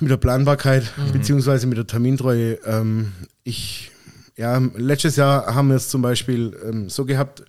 mit 0.01 0.11
der 0.11 0.17
Planbarkeit 0.17 0.91
beziehungsweise 1.13 1.67
mit 1.67 1.77
der 1.77 1.87
Termintreue. 1.87 2.55
Ähm, 2.65 3.13
ich, 3.45 3.91
ja, 4.37 4.59
letztes 4.75 5.17
Jahr 5.17 5.55
haben 5.55 5.69
wir 5.69 5.77
es 5.77 5.91
zum 5.91 6.01
Beispiel 6.01 6.57
ähm, 6.67 6.89
so 6.89 7.05
gehabt, 7.05 7.45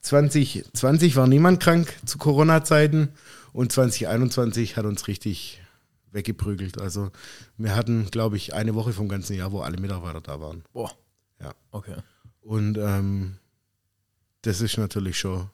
2020 0.00 1.14
war 1.14 1.28
niemand 1.28 1.60
krank 1.60 1.94
zu 2.04 2.18
Corona-Zeiten 2.18 3.10
und 3.52 3.70
2021 3.70 4.76
hat 4.76 4.84
uns 4.84 5.06
richtig 5.06 5.60
weggeprügelt. 6.12 6.80
Also 6.80 7.10
wir 7.56 7.74
hatten, 7.76 8.10
glaube 8.10 8.36
ich, 8.36 8.54
eine 8.54 8.74
Woche 8.74 8.92
vom 8.92 9.08
ganzen 9.08 9.36
Jahr, 9.36 9.52
wo 9.52 9.60
alle 9.60 9.78
Mitarbeiter 9.78 10.20
da 10.20 10.40
waren. 10.40 10.64
Boah. 10.72 10.92
Ja. 11.40 11.54
Okay. 11.70 11.96
Und 12.40 12.78
ähm, 12.78 13.36
das 14.42 14.60
ist 14.60 14.78
natürlich 14.78 15.18
schon, 15.18 15.50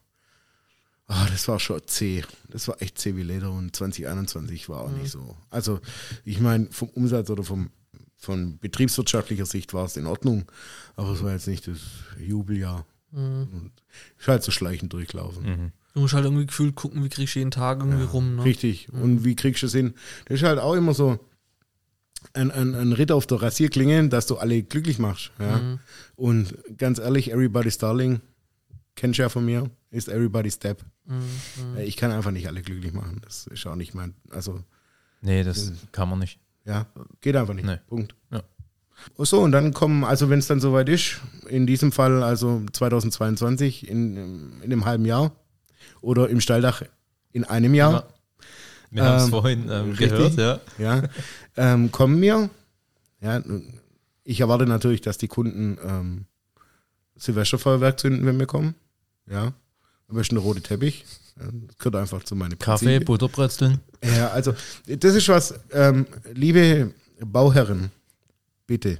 ah, 1.07 1.27
das 1.31 1.49
war 1.49 1.59
schon 1.59 1.81
zäh. 1.87 2.25
Das 2.49 2.69
war 2.69 2.81
echt 2.81 2.99
zäh 2.99 3.17
wie 3.17 3.23
Leder 3.23 3.51
und 3.51 3.75
2021 3.75 4.69
war 4.69 4.83
auch 4.83 4.91
nicht 4.91 5.11
so. 5.11 5.37
Also 5.51 5.81
ich 6.25 6.41
meine, 6.41 6.67
vom 6.71 6.89
Umsatz 6.91 7.31
oder 7.31 7.43
vom, 7.43 7.71
von 8.17 8.59
betriebswirtschaftlicher 8.59 9.47
Sicht 9.47 9.75
war 9.75 9.87
es 9.87 9.97
in 9.97 10.07
Ordnung, 10.07 10.51
aber 10.97 11.13
es 11.13 11.23
war 11.23 11.33
jetzt 11.33 11.49
nicht 11.49 11.67
das 11.67 11.81
Jubeljahr. 12.19 12.87
Und 13.13 13.73
ist 14.19 14.27
halt 14.27 14.43
so 14.43 14.51
schleichend 14.51 14.93
durchlaufen. 14.93 15.73
Du 15.95 16.01
musst 16.01 16.15
halt 16.15 16.25
irgendwie 16.25 16.47
gefühlt 16.47 16.75
gucken, 16.75 17.05
wie 17.05 17.09
kriegst 17.09 17.35
du 17.35 17.39
jeden 17.39 17.51
Tag 17.53 17.79
irgendwie 17.79 18.05
rum. 18.05 18.37
Ne? 18.37 18.45
Richtig. 18.45 18.93
Und 18.93 19.25
wie 19.25 19.37
kriegst 19.37 19.63
du 19.63 19.67
es 19.67 19.73
hin? 19.73 19.95
Das 20.27 20.41
ist 20.41 20.43
halt 20.43 20.59
auch 20.59 20.75
immer 20.75 20.93
so 20.93 21.19
ein, 22.33 22.51
ein, 22.51 22.75
ein 22.75 22.93
Ritt 22.93 23.13
auf 23.13 23.27
der 23.27 23.41
Rasierklinge, 23.41 24.09
dass 24.09 24.27
du 24.27 24.37
alle 24.37 24.63
glücklich 24.63 24.99
machst. 24.99 25.31
Ja? 25.39 25.59
Mhm. 25.59 25.79
Und 26.17 26.55
ganz 26.79 26.99
ehrlich, 26.99 27.31
Everybody's 27.33 27.79
Darling, 27.79 28.21
kennst 28.97 29.19
du 29.19 29.23
ja 29.23 29.29
von 29.29 29.45
mir, 29.45 29.71
ist 29.91 30.09
Everybody's 30.09 30.55
Step. 30.55 30.85
Mhm. 31.07 31.79
Ich 31.79 31.97
kann 31.97 32.11
einfach 32.11 32.33
nicht 32.33 32.49
alle 32.49 32.63
glücklich 32.63 32.93
machen. 32.93 33.21
Das 33.25 33.47
ist 33.47 33.65
auch 33.67 33.77
nicht 33.77 33.95
mein, 33.95 34.15
also 34.31 34.63
Nee, 35.21 35.43
das 35.45 35.73
kann 35.93 36.09
man 36.11 36.19
nicht. 36.19 36.39
ja, 36.67 36.87
geht 37.21 37.37
einfach 37.37 37.55
nicht. 37.55 37.67
Nee. 37.67 37.79
Punkt. 37.87 38.15
Ja. 38.31 38.43
Und 39.15 39.27
so, 39.27 39.41
und 39.41 39.53
dann 39.53 39.73
kommen, 39.73 40.05
also 40.05 40.29
wenn 40.29 40.39
es 40.39 40.47
dann 40.49 40.61
soweit 40.61 40.89
ist, 40.89 41.21
in 41.49 41.67
diesem 41.67 41.93
Fall 41.93 42.23
also 42.23 42.63
2022, 42.73 43.89
in, 43.89 44.17
in 44.17 44.63
einem 44.65 44.85
halben 44.85 45.05
Jahr 45.05 45.33
oder 46.00 46.29
im 46.29 46.41
Stalldach 46.41 46.83
in 47.33 47.45
einem 47.45 47.75
Jahr. 47.75 47.93
Ja. 47.93 48.09
Wir 48.91 49.05
haben 49.05 49.17
es 49.17 49.25
Ähm, 49.25 49.31
vorhin 49.31 49.71
ähm, 49.71 49.91
richtig. 49.91 50.11
gehört, 50.11 50.37
ja. 50.37 50.61
ja, 50.79 51.03
ähm, 51.57 51.91
kommen 51.91 52.21
wir. 52.21 52.49
Ja, 53.21 53.43
ich 54.23 54.41
erwarte 54.41 54.67
natürlich, 54.67 55.00
dass 55.00 55.19
die 55.19 55.29
Kunden 55.29 55.79
ähm, 55.85 56.26
Silvesterfeuerwerk 57.17 57.99
zünden, 57.99 58.25
wenn 58.26 58.38
wir 58.38 58.47
kommen. 58.47 58.75
Ja, 59.29 59.53
am 60.09 60.17
besten 60.17 60.37
der 60.37 60.45
rote 60.45 60.61
Teppich. 60.61 61.05
Das 61.37 61.49
gehört 61.79 61.97
einfach 61.97 62.23
zu 62.23 62.37
meinen 62.37 62.59
Kaffee. 62.59 63.00
Butterbrezeln. 63.00 63.81
Ja, 64.05 64.29
also 64.29 64.55
das 64.87 65.14
ist 65.14 65.29
was, 65.29 65.55
ähm, 65.73 66.07
liebe 66.33 66.93
Bauherren, 67.21 67.91
bitte 68.67 68.99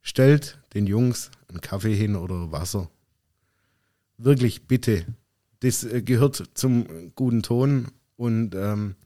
stellt 0.00 0.58
den 0.74 0.86
Jungs 0.86 1.30
einen 1.48 1.60
Kaffee 1.60 1.94
hin 1.94 2.16
oder 2.16 2.50
Wasser. 2.52 2.88
Wirklich, 4.16 4.66
bitte. 4.66 5.04
Das 5.60 5.84
äh, 5.84 6.02
gehört 6.02 6.42
zum 6.54 6.86
guten 7.14 7.42
Ton 7.42 7.88
und 8.16 8.54
ähm, 8.54 8.96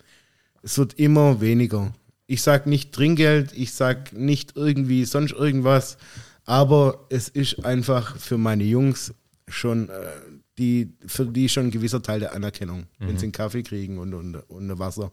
es 0.63 0.79
wird 0.79 0.95
immer 0.95 1.41
weniger. 1.41 1.93
Ich 2.27 2.43
sag 2.43 2.67
nicht 2.67 2.93
Trinkgeld, 2.93 3.53
ich 3.53 3.73
sag 3.73 4.13
nicht 4.13 4.57
irgendwie 4.57 5.05
sonst 5.05 5.33
irgendwas, 5.33 5.99
aber 6.45 7.07
es 7.11 7.29
ist 7.29 7.65
einfach 7.65 8.17
für 8.17 8.39
meine 8.39 8.65
Jungs 8.65 9.13
schon 9.49 9.89
äh, 9.91 9.93
die, 10.59 10.95
für 11.07 11.27
die 11.27 11.49
schon 11.49 11.67
ein 11.67 11.71
gewisser 11.71 12.03
Teil 12.03 12.21
der 12.21 12.35
Anerkennung, 12.35 12.87
wenn 12.99 13.19
sie 13.19 13.27
einen 13.27 13.33
Kaffee 13.33 13.63
kriegen 13.63 13.99
und, 13.99 14.15
und, 14.15 14.37
und 14.37 14.79
Wasser. 14.79 15.13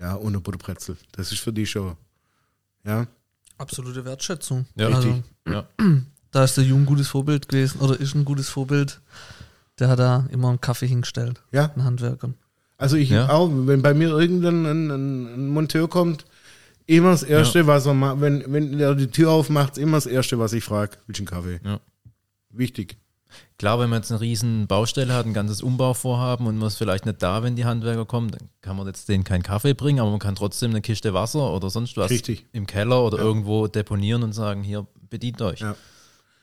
Ja, 0.00 0.18
eine 0.18 0.40
Butterbrezel. 0.40 0.96
Das 1.12 1.32
ist 1.32 1.40
für 1.40 1.52
die 1.52 1.66
schon. 1.66 1.96
Ja, 2.84 3.06
Absolute 3.58 4.04
Wertschätzung. 4.04 4.66
Ja, 4.74 4.88
also, 4.88 5.22
Ja. 5.46 5.68
da 6.32 6.44
ist 6.44 6.56
der 6.56 6.64
Jung 6.64 6.80
ein 6.80 6.86
gutes 6.86 7.08
Vorbild 7.08 7.48
gewesen 7.48 7.80
oder 7.80 7.98
ist 7.98 8.14
ein 8.14 8.24
gutes 8.24 8.48
Vorbild. 8.48 9.00
Der 9.78 9.88
hat 9.88 9.98
da 9.98 10.26
immer 10.30 10.48
einen 10.50 10.60
Kaffee 10.60 10.86
hingestellt, 10.86 11.42
ja. 11.50 11.70
einen 11.72 11.84
Handwerkern. 11.84 12.34
Also 12.76 12.96
ich 12.96 13.10
Ja. 13.10 13.30
auch, 13.30 13.48
wenn 13.52 13.80
bei 13.82 13.94
mir 13.94 14.08
irgendein 14.10 14.66
ein, 14.66 14.90
ein, 14.90 15.26
ein 15.34 15.48
Monteur 15.48 15.88
kommt, 15.88 16.24
immer 16.86 17.10
das 17.12 17.22
Erste, 17.22 17.66
was 17.66 17.86
er 17.86 17.94
macht, 17.94 18.20
wenn, 18.20 18.44
wenn 18.52 18.78
er 18.78 18.94
die 18.94 19.06
Tür 19.06 19.30
aufmacht, 19.30 19.72
ist 19.72 19.78
immer 19.82 19.96
das 19.96 20.06
Erste, 20.06 20.38
was 20.38 20.52
ich 20.52 20.64
frage, 20.64 20.98
willst 21.06 21.20
du 21.20 21.22
einen 21.22 21.28
Kaffee? 21.28 21.60
Ja. 21.64 21.80
Wichtig. 22.50 22.96
Klar, 23.56 23.78
wenn 23.78 23.88
man 23.88 24.00
jetzt 24.00 24.10
eine 24.10 24.20
riesen 24.20 24.66
Baustelle 24.66 25.14
hat, 25.14 25.24
ein 25.24 25.32
ganzes 25.32 25.62
Umbauvorhaben 25.62 26.46
und 26.46 26.58
man 26.58 26.68
ist 26.68 26.76
vielleicht 26.76 27.06
nicht 27.06 27.22
da, 27.22 27.42
wenn 27.42 27.56
die 27.56 27.64
Handwerker 27.64 28.04
kommen, 28.04 28.30
dann 28.30 28.48
kann 28.60 28.76
man 28.76 28.86
jetzt 28.86 29.08
denen 29.08 29.24
keinen 29.24 29.42
Kaffee 29.42 29.72
bringen, 29.74 30.00
aber 30.00 30.10
man 30.10 30.18
kann 30.18 30.34
trotzdem 30.34 30.70
eine 30.72 30.82
Kiste 30.82 31.14
Wasser 31.14 31.52
oder 31.52 31.70
sonst 31.70 31.96
was 31.96 32.10
Richtig. 32.10 32.46
im 32.52 32.66
Keller 32.66 33.02
oder 33.02 33.18
irgendwo 33.18 33.68
deponieren 33.68 34.22
und 34.22 34.32
sagen, 34.32 34.62
hier, 34.62 34.86
bedient 35.08 35.40
euch. 35.40 35.60
Ja. 35.60 35.76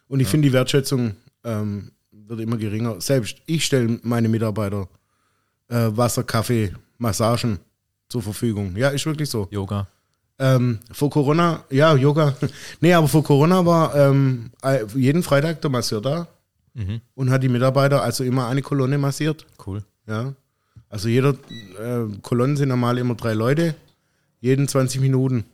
Und 0.07 0.19
ich 0.19 0.27
finde, 0.27 0.48
die 0.48 0.53
Wertschätzung 0.53 1.15
ähm, 1.43 1.91
wird 2.29 2.39
immer 2.39 2.57
geringer. 2.57 3.01
Selbst 3.01 3.38
ich 3.45 3.65
stelle 3.65 4.00
meine 4.03 4.29
Mitarbeiter 4.29 4.88
äh, 5.67 5.89
Wasser, 5.91 6.24
Kaffee, 6.24 6.74
Massagen 6.98 7.59
zur 8.07 8.21
Verfügung. 8.21 8.75
Ja, 8.75 8.89
ist 8.89 9.05
wirklich 9.05 9.29
so. 9.29 9.48
Yoga. 9.51 9.88
Ähm, 10.39 10.79
vor 10.91 11.09
Corona, 11.09 11.63
ja, 11.69 11.95
Yoga. 11.95 12.36
nee, 12.81 12.93
aber 12.93 13.07
vor 13.07 13.24
Corona 13.24 13.65
war 13.65 13.93
ähm, 13.95 14.51
äh, 14.63 14.86
jeden 14.95 15.24
Freitag 15.24 15.62
der 15.62 15.69
Masseur 15.69 16.01
da 16.01 16.27
Mhm. 16.75 17.01
und 17.15 17.31
hat 17.31 17.41
die 17.41 17.50
Mitarbeiter 17.50 18.03
also 18.03 18.24
immer 18.24 18.48
eine 18.48 18.62
Kolonne 18.62 18.98
massiert. 19.00 19.45
Cool. 19.65 19.83
Ja. 20.07 20.33
Also 20.88 21.09
jeder 21.09 21.31
äh, 21.31 22.05
Kolonnen 22.21 22.57
sind 22.57 22.69
normal 22.69 23.00
immer 23.00 23.15
drei 23.15 23.33
Leute, 23.33 23.75
jeden 24.39 24.67
20 24.67 25.01
Minuten. 25.01 25.45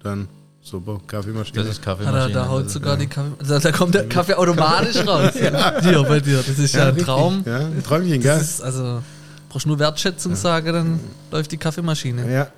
Dann 0.00 0.28
super, 0.66 1.00
Kaffeemaschine. 1.06 1.62
Das 1.62 1.68
ist 1.68 1.86
Hat 1.86 1.98
er, 1.98 2.04
Kaffeemaschine. 2.04 2.34
da 2.34 2.48
haut 2.48 2.70
sogar 2.70 2.96
die 2.96 3.06
Kaffee, 3.06 3.32
da, 3.46 3.58
da 3.58 3.72
kommt 3.72 3.94
der 3.94 4.08
Kaffee 4.08 4.34
automatisch 4.34 4.96
raus. 5.06 5.32
Hier 5.34 6.02
bei 6.02 6.20
dir. 6.20 6.38
Das 6.38 6.58
ist 6.58 6.74
ja, 6.74 6.82
ein 6.82 6.88
richtig. 6.88 7.04
Traum. 7.04 7.42
Ja, 7.46 7.58
ein 7.58 7.82
Träumchen, 7.82 8.20
gell? 8.20 8.38
Das 8.38 8.42
ist, 8.42 8.60
also, 8.62 9.02
brauchst 9.48 9.66
nur 9.66 9.78
Wertschätzung 9.78 10.34
sagen, 10.34 10.72
dann 10.72 11.00
läuft 11.30 11.52
die 11.52 11.56
Kaffeemaschine. 11.56 12.30
Ja, 12.32 12.48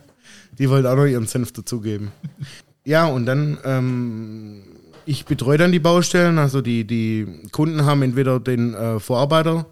die 0.59 0.69
wollte 0.71 0.91
auch 0.91 0.97
noch 0.97 1.07
ihren 1.07 1.27
Senf 1.27 1.53
dazugeben. 1.53 2.11
Ja, 2.85 3.07
und 3.07 3.27
dann, 3.27 3.59
ähm, 3.65 4.63
ich 5.05 5.27
betreue 5.27 5.59
dann 5.59 5.73
die 5.73 5.79
Baustellen. 5.79 6.39
Also 6.39 6.63
die, 6.63 6.87
die 6.87 7.27
Kunden 7.53 7.85
haben 7.85 8.03
entweder 8.03 8.41
den 8.41 8.75
äh, 8.75 8.99
Vorarbeiter 8.99 9.67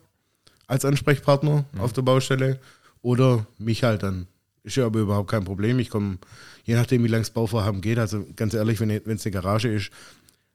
als 0.66 0.85
Ansprechpartner 0.85 1.64
auf 1.78 1.93
der 1.93 2.02
Baustelle 2.02 2.59
oder 3.02 3.47
mich 3.59 3.85
halt 3.85 4.02
dann. 4.02 4.26
Ist 4.67 4.77
ja 4.77 4.85
aber 4.85 4.99
überhaupt 4.99 5.31
kein 5.31 5.45
Problem. 5.45 5.79
Ich 5.79 5.91
komme, 5.91 6.19
je 6.65 6.75
nachdem, 6.75 7.05
wie 7.05 7.09
lange 7.09 7.23
das 7.23 7.31
Bauvorhaben 7.31 7.81
geht, 7.81 8.01
also 8.01 8.27
ganz 8.35 8.53
ehrlich, 8.53 8.81
wenn 8.81 8.91
es 8.91 9.25
eine 9.25 9.33
Garage 9.33 9.69
ist, 9.69 9.91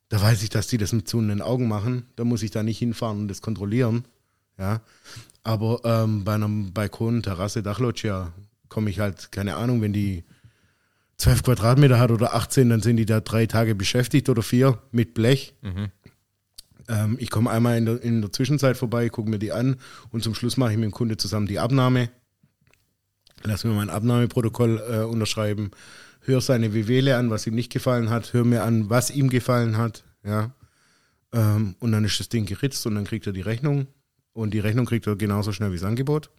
da 0.09 0.21
weiß 0.21 0.43
ich, 0.43 0.49
dass 0.49 0.67
die 0.67 0.77
das 0.77 0.91
mit 0.91 1.07
zunehmenden 1.07 1.41
Augen 1.41 1.69
machen. 1.69 2.07
Da 2.17 2.25
muss 2.25 2.43
ich 2.43 2.51
da 2.51 2.61
nicht 2.61 2.77
hinfahren 2.77 3.19
und 3.19 3.27
das 3.29 3.41
kontrollieren. 3.41 4.03
Ja. 4.59 4.81
Aber 5.43 5.79
ähm, 5.85 6.25
bei 6.25 6.33
einem 6.33 6.73
Balkon, 6.73 7.23
Terrasse, 7.23 7.63
Dachloggia 7.63 8.33
komme 8.67 8.89
ich 8.89 8.99
halt, 8.99 9.31
keine 9.31 9.55
Ahnung, 9.55 9.81
wenn 9.81 9.93
die 9.93 10.25
12 11.15 11.43
Quadratmeter 11.43 11.97
hat 11.97 12.11
oder 12.11 12.35
18, 12.35 12.69
dann 12.69 12.81
sind 12.81 12.97
die 12.97 13.05
da 13.05 13.21
drei 13.21 13.45
Tage 13.45 13.75
beschäftigt 13.75 14.27
oder 14.27 14.41
vier 14.41 14.79
mit 14.91 15.13
Blech. 15.13 15.55
Ähm, 16.89 17.15
ich 17.17 17.29
komme 17.29 17.49
einmal 17.49 17.77
in 17.77 17.85
der, 17.85 18.03
in 18.03 18.19
der 18.19 18.33
Zwischenzeit 18.33 18.75
vorbei, 18.75 19.07
gucke 19.07 19.29
mir 19.29 19.39
die 19.39 19.53
an 19.53 19.77
und 20.09 20.21
zum 20.21 20.35
Schluss 20.35 20.57
mache 20.57 20.71
ich 20.71 20.77
mit 20.77 20.83
dem 20.83 20.91
Kunde 20.91 21.15
zusammen 21.15 21.47
die 21.47 21.59
Abnahme. 21.59 22.09
Lass 23.43 23.63
mir 23.63 23.71
mein 23.73 23.89
Abnahmeprotokoll 23.89 24.81
äh, 24.89 24.99
unterschreiben, 25.03 25.71
höre 26.21 26.41
seine 26.41 26.73
WWle 26.73 27.17
an, 27.17 27.29
was 27.29 27.47
ihm 27.47 27.55
nicht 27.55 27.71
gefallen 27.71 28.09
hat, 28.09 28.33
höre 28.33 28.45
mir 28.45 28.63
an, 28.63 28.89
was 28.89 29.09
ihm 29.11 29.29
gefallen 29.29 29.77
hat, 29.77 30.03
ja. 30.23 30.51
Ähm, 31.33 31.75
und 31.79 31.91
dann 31.93 32.03
ist 32.05 32.19
das 32.19 32.29
Ding 32.29 32.45
geritzt 32.45 32.85
und 32.85 32.95
dann 32.95 33.05
kriegt 33.05 33.25
er 33.25 33.33
die 33.33 33.41
Rechnung. 33.41 33.87
Und 34.33 34.53
die 34.53 34.59
Rechnung 34.59 34.85
kriegt 34.85 35.07
er 35.07 35.15
genauso 35.15 35.51
schnell 35.53 35.71
wie 35.71 35.75
das 35.77 35.83
Angebot. 35.85 36.29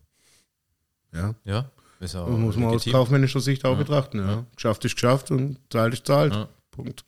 Ja. 1.15 1.35
Ja, 1.45 1.71
ist 2.01 2.15
Das 2.15 2.29
muss 2.29 2.57
man 2.57 2.67
aus 2.67 2.73
legitim. 2.73 2.93
kaufmännischer 2.93 3.41
Sicht 3.41 3.65
auch 3.65 3.73
Ja. 3.73 3.79
betrachten. 3.79 4.19
Ja. 4.19 4.27
Ja. 4.31 4.47
Geschafft 4.55 4.85
ist 4.85 4.95
geschafft 4.95 5.31
und 5.31 5.59
zahlt 5.71 5.95
ist 5.95 6.07
zahlt. 6.07 6.35
Ja. 6.35 6.49
Punkt. 6.71 7.05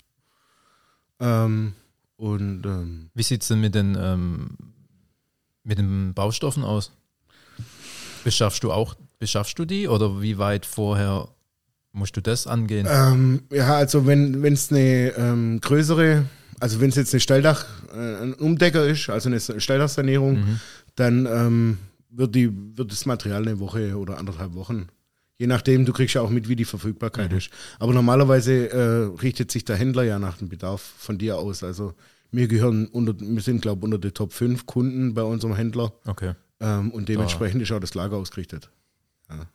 Ähm, 1.20 1.74
und 2.16 2.64
ähm, 2.66 3.10
Wie 3.14 3.22
sieht 3.22 3.42
es 3.42 3.48
denn 3.48 3.60
mit 3.60 3.74
den, 3.74 3.96
ähm, 3.98 4.50
mit 5.62 5.78
den 5.78 6.12
Baustoffen 6.14 6.64
aus? 6.64 6.90
Beschaffst 8.24 8.62
du 8.64 8.72
auch, 8.72 8.94
beschaffst 9.24 9.58
du 9.58 9.64
die 9.64 9.88
oder 9.88 10.20
wie 10.20 10.36
weit 10.38 10.66
vorher 10.66 11.28
musst 11.92 12.16
du 12.16 12.20
das 12.20 12.46
angehen? 12.46 12.86
ähm, 12.90 13.42
ja, 13.50 13.74
also 13.76 14.06
wenn 14.06 14.44
es 14.44 14.70
eine 14.70 15.12
ähm, 15.16 15.60
größere, 15.60 16.26
also 16.60 16.80
wenn 16.80 16.90
es 16.90 16.96
jetzt 16.96 17.14
eine 17.14 17.20
Stalldach, 17.20 17.64
äh, 17.94 18.22
ein 18.22 18.34
Umdecker 18.34 18.86
ist, 18.86 19.08
also 19.08 19.28
eine 19.30 19.40
Stalldachsanierung, 19.40 20.34
Mhm. 20.40 20.60
dann 20.96 21.26
ähm, 21.26 21.78
wird, 22.10 22.34
die, 22.34 22.50
wird 22.76 22.92
das 22.92 23.06
Material 23.06 23.42
eine 23.42 23.58
Woche 23.60 23.96
oder 23.96 24.18
anderthalb 24.18 24.54
Wochen. 24.54 24.88
Je 25.38 25.46
nachdem, 25.48 25.84
du 25.84 25.92
kriegst 25.92 26.14
ja 26.14 26.20
auch 26.22 26.30
mit, 26.30 26.48
wie 26.48 26.54
die 26.56 26.64
Verfügbarkeit 26.64 27.32
ist. 27.32 27.50
Aber 27.80 27.92
normalerweise 27.92 28.70
äh, 28.70 29.20
richtet 29.20 29.50
sich 29.50 29.64
der 29.64 29.74
Händler 29.76 30.04
ja 30.04 30.18
nach 30.20 30.38
dem 30.38 30.48
Bedarf 30.48 30.80
von 30.98 31.18
dir 31.18 31.38
aus. 31.38 31.64
Also 31.64 31.94
wir 32.30 32.46
gehören 32.46 32.86
unter, 32.86 33.14
wir 33.18 33.42
sind, 33.42 33.62
glaube 33.62 33.80
ich, 33.80 33.84
unter 33.84 33.98
die 33.98 34.12
Top 34.12 34.32
5 34.32 34.64
Kunden 34.66 35.14
bei 35.14 35.22
unserem 35.22 35.56
Händler. 35.56 35.92
Okay. 36.06 36.34
Ähm, 36.60 36.92
und 36.92 37.08
dementsprechend 37.08 37.62
ist 37.62 37.72
auch 37.72 37.80
das 37.80 37.94
Lager 37.94 38.16
ausgerichtet. 38.16 38.70
Ja. 39.28 39.46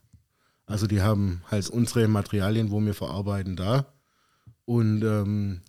Also 0.65 0.85
die 0.87 1.01
haben 1.01 1.41
halt 1.49 1.69
unsere 1.69 2.07
Materialien, 2.07 2.71
wo 2.71 2.79
wir 2.81 2.93
verarbeiten, 2.93 3.55
da. 3.55 3.91
Und 4.65 5.03
ähm, 5.03 5.61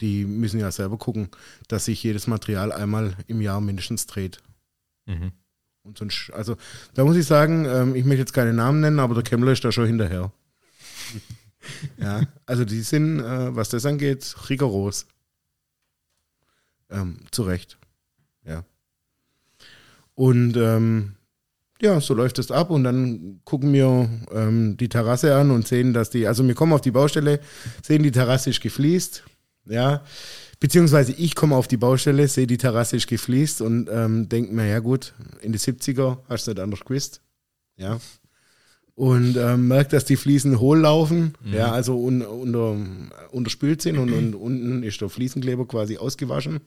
die 0.00 0.24
müssen 0.24 0.60
ja 0.60 0.70
selber 0.70 0.98
gucken, 0.98 1.28
dass 1.68 1.86
sich 1.86 2.02
jedes 2.02 2.26
Material 2.26 2.72
einmal 2.72 3.16
im 3.26 3.40
Jahr 3.40 3.60
mindestens 3.60 4.06
dreht. 4.06 4.40
Mhm. 5.06 5.32
Und 5.82 5.98
sonst, 5.98 6.30
also 6.32 6.56
da 6.94 7.04
muss 7.04 7.16
ich 7.16 7.26
sagen, 7.26 7.66
ähm, 7.66 7.94
ich 7.94 8.04
möchte 8.04 8.20
jetzt 8.20 8.32
keine 8.32 8.52
Namen 8.52 8.80
nennen, 8.80 9.00
aber 9.00 9.14
der 9.14 9.22
Kemmler 9.22 9.52
ist 9.52 9.64
da 9.64 9.72
schon 9.72 9.86
hinterher. 9.86 10.32
ja, 11.98 12.22
also 12.46 12.64
die 12.64 12.80
sind, 12.80 13.20
äh, 13.20 13.54
was 13.54 13.68
das 13.68 13.84
angeht, 13.84 14.34
rigoros. 14.48 15.06
Ähm, 16.90 17.18
zu 17.30 17.42
Recht. 17.42 17.78
Ja. 18.44 18.64
Und 20.14 20.56
ähm, 20.56 21.16
ja, 21.80 22.00
so 22.00 22.14
läuft 22.14 22.38
es 22.38 22.50
ab 22.50 22.70
und 22.70 22.84
dann 22.84 23.40
gucken 23.44 23.72
wir 23.72 24.08
ähm, 24.32 24.76
die 24.76 24.88
Terrasse 24.88 25.34
an 25.34 25.50
und 25.50 25.66
sehen, 25.66 25.92
dass 25.92 26.10
die, 26.10 26.26
also 26.26 26.46
wir 26.46 26.54
kommen 26.54 26.72
auf 26.72 26.80
die 26.80 26.92
Baustelle, 26.92 27.40
sehen, 27.82 28.02
die 28.02 28.12
Terrasse 28.12 28.50
ist 28.50 28.60
gefliest. 28.60 29.24
Ja, 29.66 30.02
Beziehungsweise 30.64 31.12
ich 31.12 31.34
komme 31.34 31.56
auf 31.56 31.68
die 31.68 31.76
Baustelle, 31.76 32.26
sehe 32.26 32.46
die 32.46 32.56
Terrasse 32.56 32.96
ist 32.96 33.06
gefliest 33.06 33.60
und 33.60 33.86
ähm, 33.92 34.30
denke 34.30 34.54
mir, 34.54 34.66
ja 34.66 34.78
gut, 34.78 35.12
in 35.42 35.52
die 35.52 35.58
70er 35.58 36.18
hast 36.26 36.46
du 36.46 36.52
nicht 36.52 36.60
anders 36.60 36.80
gewusst. 36.80 37.20
Ja. 37.76 38.00
Und 38.94 39.36
ähm, 39.36 39.68
merkt, 39.68 39.92
dass 39.92 40.06
die 40.06 40.16
Fliesen 40.16 40.60
hohl 40.60 40.78
laufen, 40.78 41.34
ja, 41.44 41.70
also 41.70 41.98
un, 41.98 42.22
unter, 42.22 42.78
unterspült 43.30 43.82
sind 43.82 43.98
und, 43.98 44.10
und 44.10 44.34
unten 44.34 44.82
ist 44.84 45.02
der 45.02 45.10
Fliesenkleber 45.10 45.66
quasi 45.66 45.98
ausgewaschen. 45.98 46.60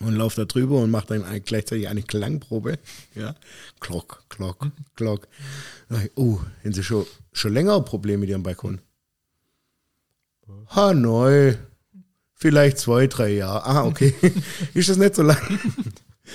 Und 0.00 0.14
lauft 0.16 0.38
da 0.38 0.44
drüber 0.44 0.76
und 0.80 0.90
macht 0.90 1.10
dann 1.10 1.24
gleichzeitig 1.44 1.88
eine 1.88 2.02
Klangprobe. 2.02 2.78
Ja. 3.14 3.34
Glock, 3.80 4.24
Glock, 4.28 4.66
Glock. 4.96 5.28
Oh, 6.14 6.38
haben 6.62 6.72
Sie 6.72 6.82
schon, 6.84 7.06
schon 7.32 7.52
länger 7.54 7.76
ein 7.76 7.84
Problem 7.84 8.20
mit 8.20 8.28
Ihrem 8.28 8.42
Balkon? 8.42 8.80
Ha, 10.74 10.94
neu. 10.94 11.54
Vielleicht 12.34 12.78
zwei, 12.78 13.06
drei 13.06 13.30
Jahre. 13.34 13.64
Ah, 13.66 13.84
okay. 13.84 14.14
ist 14.74 14.88
das 14.88 14.96
nicht 14.96 15.14
so 15.14 15.22
lang? 15.22 15.36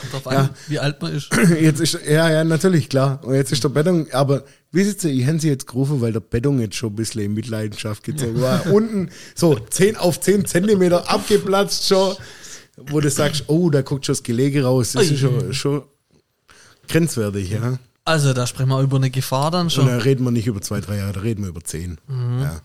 Kommt 0.01 0.13
drauf 0.13 0.27
an, 0.27 0.33
Ja. 0.35 0.50
wie 0.67 0.79
alt 0.79 1.01
man 1.01 1.15
ist. 1.15 1.29
Jetzt 1.59 1.79
ist, 1.79 1.97
ja, 2.07 2.29
ja, 2.29 2.43
natürlich, 2.43 2.89
klar. 2.89 3.24
Und 3.24 3.33
jetzt 3.33 3.51
ist 3.53 3.63
der 3.63 3.69
Beton, 3.69 4.07
aber 4.12 4.43
wisst 4.71 5.03
ihr, 5.05 5.12
ich 5.12 5.25
hätte 5.25 5.39
sie 5.39 5.47
jetzt 5.47 5.67
gerufen, 5.67 6.01
weil 6.01 6.12
der 6.12 6.19
Beton 6.19 6.59
jetzt 6.59 6.75
schon 6.75 6.91
ein 6.91 6.95
bisschen 6.97 7.21
in 7.21 7.33
Mitleidenschaft 7.33 8.03
gezogen 8.03 8.41
war. 8.41 8.65
Unten 8.74 9.09
so 9.35 9.57
10 9.57 9.95
auf 9.95 10.19
10 10.19 10.45
Zentimeter 10.45 11.09
abgeplatzt 11.09 11.88
schon, 11.88 12.15
wo 12.77 13.00
du 13.00 13.10
sagst, 13.10 13.46
oh, 13.48 13.70
da 13.70 13.82
guckt 13.82 14.05
schon 14.05 14.13
das 14.13 14.24
Gelege 14.24 14.63
raus. 14.63 14.94
Das 14.94 15.10
ist 15.10 15.20
schon, 15.20 15.53
schon 15.53 15.84
grenzwertig, 16.88 17.50
ja. 17.51 17.79
Also, 18.03 18.34
da 18.34 18.46
sprechen 18.46 18.70
wir 18.70 18.82
über 18.82 18.98
eine 18.98 19.10
Gefahr 19.10 19.50
dann 19.51 19.67
Und 19.67 19.72
schon. 19.72 19.88
da 19.88 19.98
reden 19.98 20.24
wir 20.24 20.32
nicht 20.32 20.46
über 20.48 20.62
zwei, 20.62 20.79
drei 20.79 20.98
Jahre, 20.98 21.13
da 21.13 21.22
reden 21.22 21.41
wir 21.44 21.50
über 21.50 21.63
zehn. 21.63 21.98
Ja. 22.08 22.62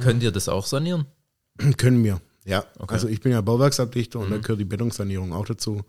Könnt 0.00 0.22
ihr 0.22 0.32
das 0.32 0.48
auch 0.48 0.66
sanieren? 0.66 1.06
Können 1.76 2.02
wir. 2.02 2.20
Ja, 2.44 2.64
Okay. 2.78 2.94
also 2.94 3.06
ich 3.06 3.20
bin 3.20 3.30
ja 3.30 3.40
Bauwerksabdichter 3.40 4.18
und 4.18 4.30
da 4.30 4.38
gehört 4.38 4.58
die 4.58 4.64
Betonsanierung 4.64 5.32
auch 5.32 5.44
dazu. 5.46 5.82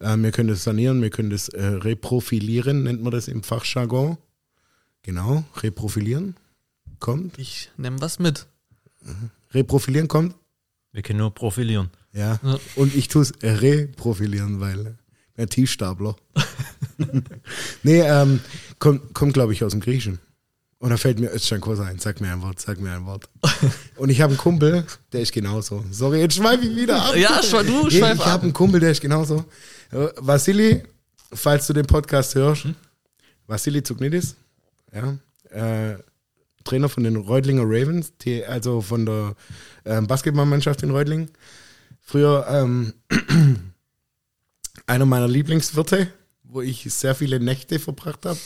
Ähm, 0.00 0.22
wir 0.22 0.30
können 0.30 0.48
das 0.48 0.62
sanieren, 0.62 1.02
wir 1.02 1.10
können 1.10 1.30
das 1.30 1.48
äh, 1.48 1.60
reprofilieren, 1.64 2.84
nennt 2.84 3.02
man 3.02 3.10
das 3.10 3.26
im 3.26 3.42
Fachjargon. 3.42 4.16
Genau, 5.02 5.42
reprofilieren 5.56 6.36
kommt. 7.00 7.36
Ich 7.38 7.70
nehme 7.76 8.00
was 8.00 8.20
mit. 8.20 8.46
Reprofilieren 9.52 10.06
kommt. 10.06 10.36
Wir 10.92 11.02
können 11.02 11.18
nur 11.18 11.34
profilieren. 11.34 11.90
Ja. 12.12 12.38
Ja. 12.42 12.58
Und 12.76 12.94
ich 12.94 13.08
tue 13.08 13.22
es 13.22 13.32
reprofilieren, 13.42 14.60
weil 14.60 14.96
äh, 15.36 15.46
Tiefstapler. 15.46 16.16
nee, 17.82 18.00
ähm, 18.00 18.40
kommt, 18.78 19.14
kommt 19.14 19.34
glaube 19.34 19.52
ich, 19.52 19.62
aus 19.64 19.72
dem 19.72 19.80
Griechischen. 19.80 20.18
Und 20.80 20.90
da 20.90 20.96
fällt 20.96 21.18
mir 21.18 21.32
Özcan 21.34 21.60
Kosa 21.60 21.84
ein. 21.84 21.98
Sag 21.98 22.20
mir 22.20 22.32
ein 22.32 22.40
Wort, 22.42 22.60
sag 22.60 22.80
mir 22.80 22.92
ein 22.92 23.04
Wort. 23.04 23.28
Und 23.96 24.10
ich 24.10 24.20
habe 24.20 24.30
einen 24.32 24.38
Kumpel, 24.38 24.84
der 25.12 25.20
ist 25.22 25.32
genauso. 25.32 25.84
Sorry, 25.90 26.20
jetzt 26.20 26.36
schweife 26.36 26.64
ich 26.64 26.76
wieder 26.76 27.02
ab. 27.02 27.16
Ja, 27.16 27.40
schwa- 27.40 27.64
du 27.64 27.84
Nee, 27.88 27.98
schweif 27.98 28.14
ich 28.16 28.20
ab. 28.20 28.26
habe 28.26 28.42
einen 28.44 28.52
Kumpel, 28.52 28.78
der 28.80 28.92
ist 28.92 29.00
genauso. 29.00 29.44
Äh, 29.90 30.06
Vassili, 30.18 30.82
falls 31.32 31.66
du 31.66 31.72
den 31.72 31.86
Podcast 31.86 32.34
hörst, 32.36 32.66
Vassili 33.48 33.82
Zugnidis, 33.82 34.36
ja, 34.94 35.18
äh, 35.50 35.96
Trainer 36.68 36.88
von 36.88 37.04
den 37.04 37.16
Reutlinger 37.16 37.62
Ravens, 37.64 38.12
also 38.46 38.82
von 38.82 39.06
der 39.06 39.34
ähm, 39.84 40.06
Basketballmannschaft 40.06 40.82
in 40.82 40.90
Reutlingen. 40.90 41.30
Früher 42.00 42.46
ähm, 42.48 42.92
einer 44.86 45.06
meiner 45.06 45.28
Lieblingswirte, 45.28 46.08
wo 46.42 46.60
ich 46.60 46.82
sehr 46.92 47.14
viele 47.14 47.40
Nächte 47.40 47.78
verbracht 47.78 48.26
habe, 48.26 48.38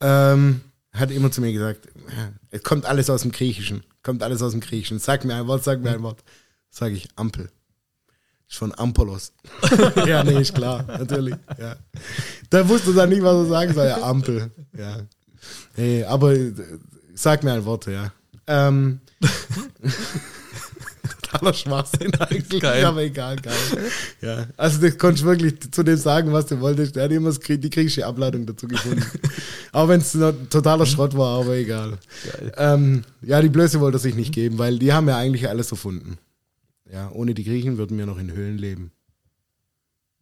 ähm, 0.00 0.60
hat 0.92 1.10
immer 1.10 1.30
zu 1.30 1.40
mir 1.40 1.52
gesagt, 1.52 1.88
ja, 2.16 2.32
es 2.50 2.62
kommt 2.62 2.84
alles 2.84 3.08
aus 3.08 3.22
dem 3.22 3.32
Griechischen, 3.32 3.82
kommt 4.02 4.22
alles 4.22 4.42
aus 4.42 4.52
dem 4.52 4.60
Griechischen. 4.60 4.98
Sag 4.98 5.24
mir 5.24 5.34
ein 5.34 5.46
Wort, 5.46 5.64
sag 5.64 5.80
mir 5.80 5.92
ein 5.92 6.02
Wort. 6.02 6.22
Sag 6.70 6.92
ich 6.92 7.08
Ampel. 7.16 7.50
Ist 8.48 8.58
von 8.58 8.78
Ampolos. 8.78 9.32
ja, 10.06 10.22
nee, 10.24 10.40
ist 10.40 10.54
klar, 10.54 10.84
natürlich. 10.86 11.34
Ja. 11.58 11.76
Da 12.50 12.68
wusste 12.68 12.98
er 12.98 13.06
nicht, 13.06 13.22
was 13.22 13.34
er 13.34 13.46
sagen 13.46 13.74
soll. 13.74 13.86
Ja, 13.86 14.02
Ampel. 14.02 14.50
Ja. 14.76 14.98
Nee, 15.76 16.04
aber 16.04 16.32
äh, 16.34 16.52
sag 17.18 17.42
mir 17.44 17.52
ein 17.52 17.64
Wort, 17.64 17.86
ja. 17.86 18.12
Ähm, 18.46 19.00
totaler 21.20 21.52
Schwachsinn 21.52 22.14
eigentlich, 22.14 22.62
Geil. 22.62 22.84
aber 22.84 23.02
egal, 23.02 23.36
geil. 23.36 23.54
Ja, 24.20 24.46
also 24.56 24.80
das 24.80 24.96
konntest 24.98 25.24
du 25.24 25.28
wirklich 25.28 25.70
zu 25.70 25.82
dem 25.82 25.96
sagen, 25.96 26.32
was 26.32 26.46
du 26.46 26.60
wolltest. 26.60 26.96
Er 26.96 27.04
hat 27.04 27.12
immer 27.12 27.32
die 27.32 27.70
griechische 27.70 28.06
Ableitung 28.06 28.46
dazu 28.46 28.66
gefunden. 28.68 29.04
auch 29.72 29.88
wenn 29.88 30.00
es 30.00 30.12
totaler 30.12 30.86
Schrott 30.86 31.16
war, 31.16 31.40
aber 31.40 31.56
egal. 31.56 31.98
Ähm, 32.56 33.04
ja, 33.22 33.42
die 33.42 33.48
Blöße 33.48 33.80
wollte 33.80 33.96
er 33.96 34.00
sich 34.00 34.14
nicht 34.14 34.32
geben, 34.32 34.58
weil 34.58 34.78
die 34.78 34.92
haben 34.92 35.08
ja 35.08 35.16
eigentlich 35.16 35.48
alles 35.48 35.70
erfunden. 35.70 36.18
Ja, 36.90 37.10
ohne 37.12 37.34
die 37.34 37.44
Griechen 37.44 37.76
würden 37.76 37.98
wir 37.98 38.06
noch 38.06 38.18
in 38.18 38.32
Höhlen 38.32 38.56
leben. 38.56 38.92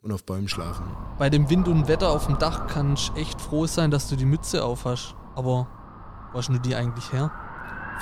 Und 0.03 0.13
auf 0.13 0.25
Bäumen 0.25 0.49
schlafen. 0.49 0.85
Bei 1.19 1.31
dem 1.31 1.51
Wind 1.51 1.67
und 1.69 1.89
Wetter 1.89 2.11
auf 2.11 2.27
dem 2.27 2.39
Dach 2.39 2.69
kannst 2.69 3.11
du 3.11 3.21
echt 3.21 3.41
froh 3.41 3.67
sein, 3.67 3.91
dass 3.91 4.09
du 4.09 4.17
die 4.17 4.25
Mütze 4.25 4.65
auf 4.65 4.85
hast. 4.85 5.15
Aber 5.35 5.67
wo 6.33 6.39
hast 6.39 6.49
du 6.49 6.59
die 6.59 6.75
eigentlich 6.75 7.13
her? 7.13 7.31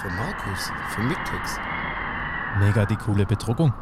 Von 0.01 0.17
Markus, 0.17 0.71
von 0.95 1.09
Mictex. 1.09 1.59
Mega 2.59 2.85
die 2.87 2.97
coole 2.97 3.25
Bedruckung. 3.27 3.73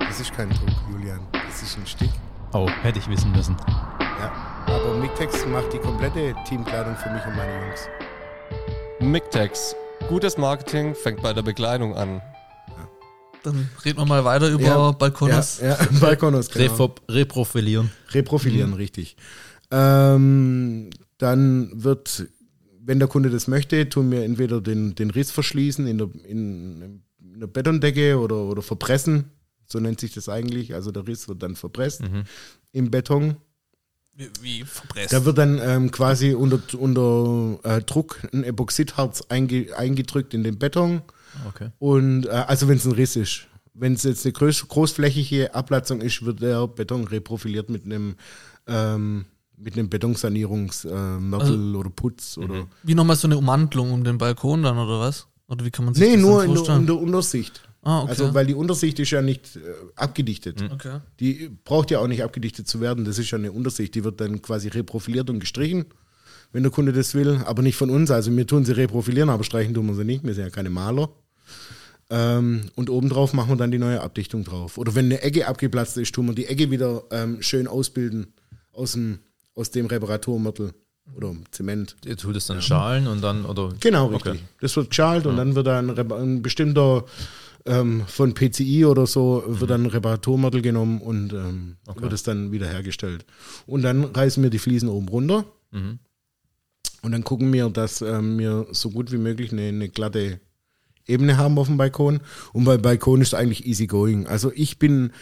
Das 0.00 0.20
ist 0.20 0.32
kein 0.32 0.50
Druck, 0.50 0.70
Julian. 0.90 1.20
Das 1.32 1.62
ist 1.62 1.76
ein 1.78 1.86
Stick. 1.86 2.10
Oh, 2.52 2.68
hätte 2.82 2.98
ich 2.98 3.08
wissen 3.08 3.30
müssen. 3.32 3.56
Ja. 4.00 4.32
Aber 4.66 4.94
Mictex 4.94 5.46
macht 5.46 5.72
die 5.72 5.78
komplette 5.78 6.34
Teamkleidung 6.46 6.96
für 6.96 7.10
mich 7.10 7.24
und 7.26 7.36
meine 7.36 7.66
Jungs. 7.66 7.88
Mictex. 9.00 9.76
Gutes 10.08 10.38
Marketing 10.38 10.94
fängt 10.94 11.22
bei 11.22 11.32
der 11.32 11.42
Bekleidung 11.42 11.94
an. 11.94 12.22
Dann 13.42 13.68
reden 13.84 13.98
wir 13.98 14.06
mal 14.06 14.24
weiter 14.24 14.48
über 14.48 14.62
Ja, 14.62 14.90
Balkonos. 14.92 15.60
Ja, 15.60 15.68
ja 15.68 15.78
Balkonos, 16.00 16.50
genau. 16.50 16.94
Reprofilieren. 17.08 17.90
Reprofilieren, 18.10 18.74
richtig. 18.74 19.16
Ähm, 19.70 20.90
dann 21.18 21.70
wird, 21.74 22.26
wenn 22.88 22.98
der 22.98 23.08
Kunde 23.08 23.28
das 23.28 23.48
möchte, 23.48 23.86
tun 23.90 24.10
wir 24.10 24.24
entweder 24.24 24.62
den, 24.62 24.94
den 24.94 25.10
Riss 25.10 25.30
verschließen 25.30 25.86
in 25.86 25.98
der, 25.98 26.08
in, 26.24 27.02
in 27.20 27.40
der 27.40 27.46
Betondecke 27.46 28.18
oder, 28.18 28.36
oder 28.36 28.62
verpressen. 28.62 29.26
So 29.66 29.78
nennt 29.78 30.00
sich 30.00 30.14
das 30.14 30.30
eigentlich. 30.30 30.72
Also 30.72 30.90
der 30.90 31.06
Riss 31.06 31.28
wird 31.28 31.42
dann 31.42 31.54
verpresst 31.54 32.02
im 32.72 32.90
Beton. 32.90 33.36
Wie, 34.14 34.30
wie 34.40 34.64
verpresst. 34.64 35.12
Da 35.12 35.26
wird 35.26 35.36
dann 35.36 35.60
ähm, 35.62 35.90
quasi 35.90 36.32
unter, 36.32 36.62
unter 36.78 37.60
äh, 37.62 37.82
Druck 37.82 38.26
ein 38.32 38.42
Epoxidharz 38.42 39.26
einge, 39.28 39.76
eingedrückt 39.76 40.32
in 40.32 40.42
den 40.42 40.58
Beton. 40.58 41.02
Okay. 41.46 41.68
Und 41.78 42.24
äh, 42.24 42.30
also 42.30 42.68
wenn 42.68 42.78
es 42.78 42.86
ein 42.86 42.92
Riss 42.92 43.16
ist. 43.16 43.48
Wenn 43.74 43.92
es 43.92 44.02
jetzt 44.04 44.24
eine 44.24 44.32
groß, 44.32 44.66
großflächige 44.66 45.54
Ablatzung 45.54 46.00
ist, 46.00 46.24
wird 46.24 46.40
der 46.40 46.66
Beton 46.66 47.04
reprofiliert 47.04 47.68
mit 47.68 47.84
einem 47.84 48.16
ähm, 48.66 49.26
mit 49.60 49.74
einem 49.74 49.88
Betonsanierungsmörtel 49.88 51.40
Also- 51.40 51.78
oder 51.78 51.90
Putz 51.90 52.38
oder. 52.38 52.66
Wie 52.82 52.94
nochmal 52.94 53.16
so 53.16 53.28
eine 53.28 53.36
Ummantelung 53.38 53.92
um 53.92 54.04
den 54.04 54.18
Balkon 54.18 54.62
dann, 54.62 54.78
oder 54.78 55.00
was? 55.00 55.26
Oder 55.48 55.64
wie 55.64 55.70
kann 55.70 55.84
man 55.84 55.94
sich 55.94 56.04
Nee, 56.06 56.14
das 56.14 56.20
nur 56.22 56.38
dann 56.40 56.48
in 56.48 56.48
der, 56.50 56.56
vorstellen? 56.56 56.80
in 56.80 56.86
der 56.86 56.96
Untersicht. 56.98 57.68
ah, 57.82 58.00
okay. 58.02 58.10
Also 58.10 58.34
weil 58.34 58.46
die 58.46 58.54
Untersicht 58.54 58.98
ist 58.98 59.10
ja 59.10 59.22
nicht 59.22 59.56
äh, 59.56 59.60
abgedichtet. 59.96 60.62
okay. 60.72 61.00
Die 61.20 61.50
braucht 61.64 61.90
ja 61.90 62.00
auch 62.00 62.06
nicht 62.08 62.22
abgedichtet 62.22 62.68
zu 62.68 62.80
werden. 62.80 63.04
Das 63.04 63.18
ist 63.18 63.30
ja 63.30 63.38
eine 63.38 63.50
Untersicht. 63.52 63.94
Die 63.94 64.04
wird 64.04 64.20
dann 64.20 64.42
quasi 64.42 64.68
reprofiliert 64.68 65.30
und 65.30 65.40
gestrichen, 65.40 65.86
wenn 66.52 66.62
der 66.64 66.72
Kunde 66.72 66.92
das 66.92 67.14
will. 67.14 67.40
Aber 67.46 67.62
nicht 67.62 67.76
von 67.76 67.88
uns. 67.90 68.10
Also 68.10 68.34
wir 68.36 68.46
tun 68.46 68.64
sie 68.66 68.72
reprofilieren, 68.76 69.30
aber 69.30 69.42
streichen 69.44 69.72
tun 69.74 69.86
wir 69.86 69.94
sie 69.94 70.04
nicht. 70.04 70.22
Wir 70.24 70.34
sind 70.34 70.44
ja 70.44 70.50
keine 70.50 70.70
Maler. 70.70 71.08
Ähm, 72.10 72.62
und 72.74 72.88
obendrauf 72.90 73.32
machen 73.34 73.50
wir 73.50 73.56
dann 73.56 73.70
die 73.70 73.78
neue 73.78 74.00
Abdichtung 74.00 74.44
drauf. 74.44 74.78
Oder 74.78 74.94
wenn 74.94 75.06
eine 75.06 75.20
Ecke 75.22 75.46
abgeplatzt 75.46 75.96
ist, 75.98 76.14
tun 76.14 76.26
wir 76.26 76.34
die 76.34 76.46
Ecke 76.46 76.70
wieder 76.70 77.04
ähm, 77.10 77.42
schön 77.42 77.66
ausbilden 77.66 78.32
aus 78.72 78.92
dem, 78.92 79.18
aus 79.58 79.70
dem 79.70 79.86
Reparaturmörtel 79.86 80.72
oder 81.16 81.34
Zement. 81.50 81.96
Ihr 82.06 82.16
tut 82.16 82.36
es 82.36 82.46
dann 82.46 82.62
schalen 82.62 83.06
und 83.06 83.22
dann, 83.22 83.44
oder? 83.44 83.72
Genau, 83.80 84.06
richtig. 84.06 84.32
Okay. 84.32 84.40
Das 84.60 84.76
wird 84.76 84.90
geschalt 84.90 85.26
und 85.26 85.36
dann 85.36 85.54
wird 85.54 85.66
dann 85.66 85.90
ein, 85.90 86.12
ein 86.12 86.42
bestimmter 86.42 87.04
ähm, 87.66 88.04
von 88.06 88.34
PCI 88.34 88.84
oder 88.84 89.06
so 89.06 89.42
wird 89.46 89.70
dann 89.70 89.82
ein 89.84 89.86
Reparaturmodell 89.90 90.62
genommen 90.62 91.00
und 91.00 91.32
ähm, 91.32 91.76
wird 91.96 92.12
es 92.12 92.22
dann 92.22 92.52
wieder 92.52 92.66
hergestellt. 92.68 93.24
Und 93.66 93.82
dann 93.82 94.04
reißen 94.04 94.42
wir 94.42 94.50
die 94.50 94.58
Fliesen 94.58 94.88
oben 94.88 95.08
runter 95.08 95.44
Mhm. 95.70 95.98
und 97.02 97.12
dann 97.12 97.24
gucken 97.24 97.52
wir, 97.52 97.68
dass 97.68 98.00
ähm, 98.00 98.38
wir 98.38 98.66
so 98.72 98.88
gut 98.90 99.12
wie 99.12 99.18
möglich 99.18 99.52
eine, 99.52 99.64
eine 99.68 99.88
glatte 99.90 100.40
Ebene 101.06 101.36
haben 101.36 101.58
auf 101.58 101.66
dem 101.66 101.76
Balkon. 101.76 102.20
Und 102.54 102.64
bei 102.64 102.78
Balkon 102.78 103.20
ist 103.20 103.34
eigentlich 103.34 103.66
easy 103.66 103.86
going. 103.86 104.26
Also 104.26 104.50
ich 104.54 104.78
bin, 104.78 105.12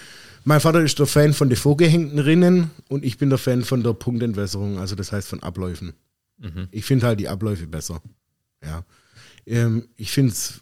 mein 0.46 0.60
Vater 0.60 0.80
ist 0.80 0.96
der 1.00 1.06
Fan 1.06 1.32
von 1.34 1.48
den 1.48 1.58
vorgehängten 1.58 2.20
Rinnen 2.20 2.70
und 2.88 3.04
ich 3.04 3.18
bin 3.18 3.30
der 3.30 3.38
Fan 3.38 3.64
von 3.64 3.82
der 3.82 3.94
Punktentwässerung, 3.94 4.78
also 4.78 4.94
das 4.94 5.10
heißt 5.10 5.26
von 5.26 5.42
Abläufen. 5.42 5.92
Mhm. 6.38 6.68
Ich 6.70 6.84
finde 6.84 7.04
halt 7.04 7.18
die 7.18 7.28
Abläufe 7.28 7.66
besser. 7.66 8.00
Ja. 8.64 8.84
Ähm, 9.44 9.88
ich 9.96 10.12
finde 10.12 10.30
es, 10.30 10.60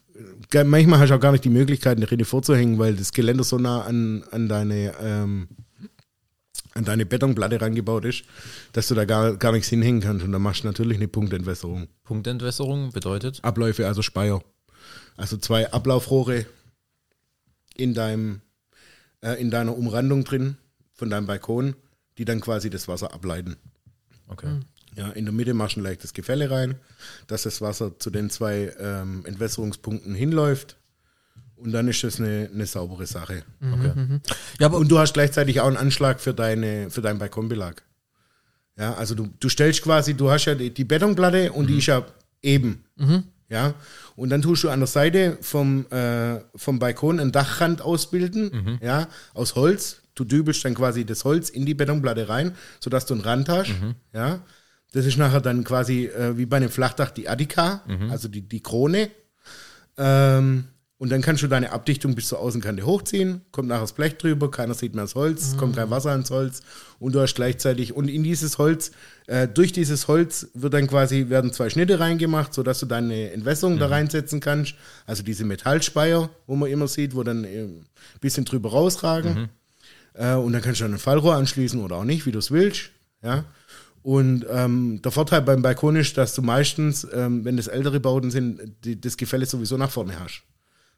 manchmal 0.64 1.00
hast 1.00 1.10
du 1.10 1.14
auch 1.14 1.20
gar 1.20 1.32
nicht 1.32 1.44
die 1.44 1.50
Möglichkeit, 1.50 1.98
eine 1.98 2.10
Rinne 2.10 2.24
vorzuhängen, 2.24 2.78
weil 2.78 2.96
das 2.96 3.12
Geländer 3.12 3.44
so 3.44 3.58
nah 3.58 3.82
an, 3.82 4.24
an 4.30 4.48
deine, 4.48 4.94
ähm, 5.02 5.48
an 6.72 6.86
deine 6.86 7.04
Betonplatte 7.04 7.60
rangebaut 7.60 8.06
ist, 8.06 8.24
dass 8.72 8.88
du 8.88 8.94
da 8.94 9.04
gar, 9.04 9.36
gar 9.36 9.52
nichts 9.52 9.68
hinhängen 9.68 10.00
kannst. 10.00 10.24
Und 10.24 10.32
dann 10.32 10.40
machst 10.40 10.64
du 10.64 10.66
natürlich 10.66 10.96
eine 10.96 11.08
Punktentwässerung. 11.08 11.88
Punktentwässerung 12.04 12.90
bedeutet? 12.90 13.40
Abläufe, 13.42 13.86
also 13.86 14.00
Speier. 14.00 14.42
Also 15.18 15.36
zwei 15.36 15.70
Ablaufrohre 15.70 16.46
in 17.76 17.92
deinem 17.92 18.40
äh, 19.24 19.40
in 19.40 19.50
deiner 19.50 19.76
Umrandung 19.76 20.24
drin, 20.24 20.56
von 20.92 21.10
deinem 21.10 21.26
Balkon, 21.26 21.74
die 22.18 22.24
dann 22.24 22.40
quasi 22.40 22.70
das 22.70 22.86
Wasser 22.86 23.12
ableiten. 23.12 23.56
Okay. 24.28 24.60
Ja, 24.96 25.10
in 25.10 25.24
der 25.24 25.34
Mitte 25.34 25.54
machst 25.54 25.76
du 25.76 25.80
ein 25.80 25.84
leichtes 25.84 26.12
Gefälle 26.12 26.50
rein, 26.50 26.76
dass 27.26 27.42
das 27.42 27.60
Wasser 27.60 27.98
zu 27.98 28.10
den 28.10 28.30
zwei 28.30 28.72
ähm, 28.78 29.24
Entwässerungspunkten 29.26 30.14
hinläuft. 30.14 30.76
Und 31.56 31.72
dann 31.72 31.88
ist 31.88 32.04
das 32.04 32.20
eine, 32.20 32.50
eine 32.52 32.66
saubere 32.66 33.06
Sache. 33.06 33.42
okay. 33.60 34.20
Ja, 34.60 34.66
aber 34.66 34.76
Und 34.76 34.88
du 34.88 34.98
hast 34.98 35.14
gleichzeitig 35.14 35.60
auch 35.60 35.66
einen 35.66 35.76
Anschlag 35.76 36.20
für, 36.20 36.34
deine, 36.34 36.90
für 36.90 37.00
deinen 37.00 37.18
Balkonbelag. 37.18 37.82
Ja, 38.76 38.94
also 38.94 39.14
du, 39.14 39.28
du 39.40 39.48
stellst 39.48 39.82
quasi, 39.82 40.14
du 40.14 40.30
hast 40.30 40.44
ja 40.44 40.54
die, 40.54 40.72
die 40.72 40.84
Betonplatte 40.84 41.52
und 41.52 41.68
die 41.68 41.78
ist 41.78 41.86
ja 41.86 42.06
eben. 42.42 42.84
Ja, 43.50 43.74
und 44.16 44.30
dann 44.30 44.42
tust 44.42 44.64
du 44.64 44.70
an 44.70 44.80
der 44.80 44.86
Seite 44.86 45.36
vom, 45.40 45.86
äh, 45.90 46.40
vom 46.56 46.78
Balkon 46.78 47.20
einen 47.20 47.30
Dachrand 47.30 47.82
ausbilden, 47.82 48.78
ja, 48.82 49.08
aus 49.34 49.54
Holz. 49.54 50.00
Du 50.14 50.24
dübelst 50.24 50.64
dann 50.64 50.74
quasi 50.74 51.04
das 51.04 51.24
Holz 51.24 51.50
in 51.50 51.66
die 51.66 51.74
Betonplatte 51.74 52.28
rein, 52.28 52.54
sodass 52.80 53.04
du 53.06 53.14
einen 53.14 53.22
Rand 53.22 53.48
hast. 53.48 53.70
Ja, 54.14 54.40
das 54.92 55.06
ist 55.06 55.18
nachher 55.18 55.40
dann 55.40 55.64
quasi 55.64 56.06
äh, 56.06 56.38
wie 56.38 56.46
bei 56.46 56.56
einem 56.56 56.70
Flachdach 56.70 57.10
die 57.10 57.28
Attika, 57.28 57.82
also 58.10 58.28
die, 58.28 58.42
die 58.42 58.62
Krone. 58.62 59.10
Ähm, 59.98 60.64
und 60.98 61.10
dann 61.10 61.22
kannst 61.22 61.42
du 61.42 61.48
deine 61.48 61.72
Abdichtung 61.72 62.14
bis 62.14 62.28
zur 62.28 62.38
Außenkante 62.38 62.86
hochziehen, 62.86 63.40
kommt 63.50 63.68
nachher 63.68 63.82
das 63.82 63.92
Blech 63.94 64.16
drüber, 64.16 64.50
keiner 64.50 64.74
sieht 64.74 64.94
mehr 64.94 65.04
das 65.04 65.14
Holz, 65.14 65.48
es 65.48 65.56
kommt 65.56 65.76
kein 65.76 65.90
Wasser 65.90 66.14
ins 66.14 66.30
Holz 66.30 66.62
und 67.00 67.14
du 67.14 67.20
hast 67.20 67.34
gleichzeitig, 67.34 67.94
und 67.94 68.08
in 68.08 68.22
dieses 68.22 68.58
Holz, 68.58 68.92
äh, 69.26 69.48
durch 69.48 69.72
dieses 69.72 70.06
Holz 70.06 70.48
wird 70.54 70.72
dann 70.74 70.86
quasi, 70.86 71.28
werden 71.30 71.52
zwei 71.52 71.68
Schnitte 71.68 71.98
reingemacht, 71.98 72.54
sodass 72.54 72.78
du 72.78 72.86
deine 72.86 73.32
Entwässerung 73.32 73.78
da 73.78 73.88
reinsetzen 73.88 74.40
kannst. 74.40 74.74
Also 75.04 75.22
diese 75.22 75.44
Metallspeier, 75.44 76.30
wo 76.46 76.56
man 76.56 76.70
immer 76.70 76.86
sieht, 76.88 77.14
wo 77.14 77.22
dann 77.22 77.44
äh, 77.44 77.64
ein 77.64 77.86
bisschen 78.20 78.44
drüber 78.44 78.70
rausragen. 78.70 79.48
Äh, 80.14 80.34
und 80.34 80.52
dann 80.52 80.62
kannst 80.62 80.80
du 80.80 80.84
dann 80.84 80.94
ein 80.94 80.98
Fallrohr 80.98 81.34
anschließen 81.34 81.80
oder 81.80 81.96
auch 81.96 82.04
nicht, 82.04 82.24
wie 82.24 82.32
du 82.32 82.38
es 82.38 82.50
willst. 82.50 82.90
Ja. 83.22 83.44
Und 84.02 84.46
ähm, 84.50 85.00
der 85.02 85.12
Vorteil 85.12 85.42
beim 85.42 85.62
Balkon 85.62 85.96
ist, 85.96 86.16
dass 86.18 86.34
du 86.34 86.42
meistens, 86.42 87.06
ähm, 87.12 87.44
wenn 87.44 87.56
das 87.56 87.66
ältere 87.66 88.00
Bauten 88.00 88.30
sind, 88.30 88.60
die, 88.84 89.00
das 89.00 89.16
Gefälle 89.16 89.46
sowieso 89.46 89.76
nach 89.76 89.90
vorne 89.90 90.20
hast. 90.20 90.42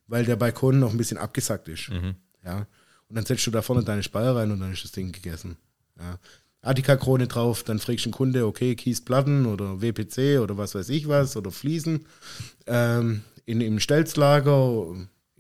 Weil 0.07 0.25
der 0.25 0.37
Balkon 0.37 0.79
noch 0.79 0.91
ein 0.91 0.97
bisschen 0.97 1.19
abgesackt 1.19 1.69
ist. 1.69 1.89
Ja. 2.45 2.67
Und 3.09 3.17
dann 3.17 3.27
setzt 3.27 3.47
du 3.47 3.51
da 3.51 3.63
vorne 3.63 3.85
deine 3.85 4.03
Speier 4.03 4.35
rein 4.37 4.51
und 4.51 4.61
dann 4.61 4.73
ist 4.73 4.85
das 4.85 4.93
Ding 4.93 5.13
gegessen. 5.13 5.57
Ja. 5.99 6.19
Attika-Krone 6.63 7.29
drauf, 7.29 7.63
dann 7.63 7.79
fragst 7.79 8.05
du 8.05 8.11
den 8.11 8.15
Kunde, 8.15 8.47
okay, 8.47 8.75
Kiesplatten 8.75 9.47
oder 9.47 9.81
WPC 9.81 10.41
oder 10.41 10.57
was 10.57 10.75
weiß 10.75 10.89
ich 10.89 11.07
was 11.09 11.37
oder 11.37 11.51
Fliesen. 11.51 12.07
Ähm, 12.67 13.23
in, 13.45 13.61
Im 13.61 13.79
Stelzlager 13.79 14.87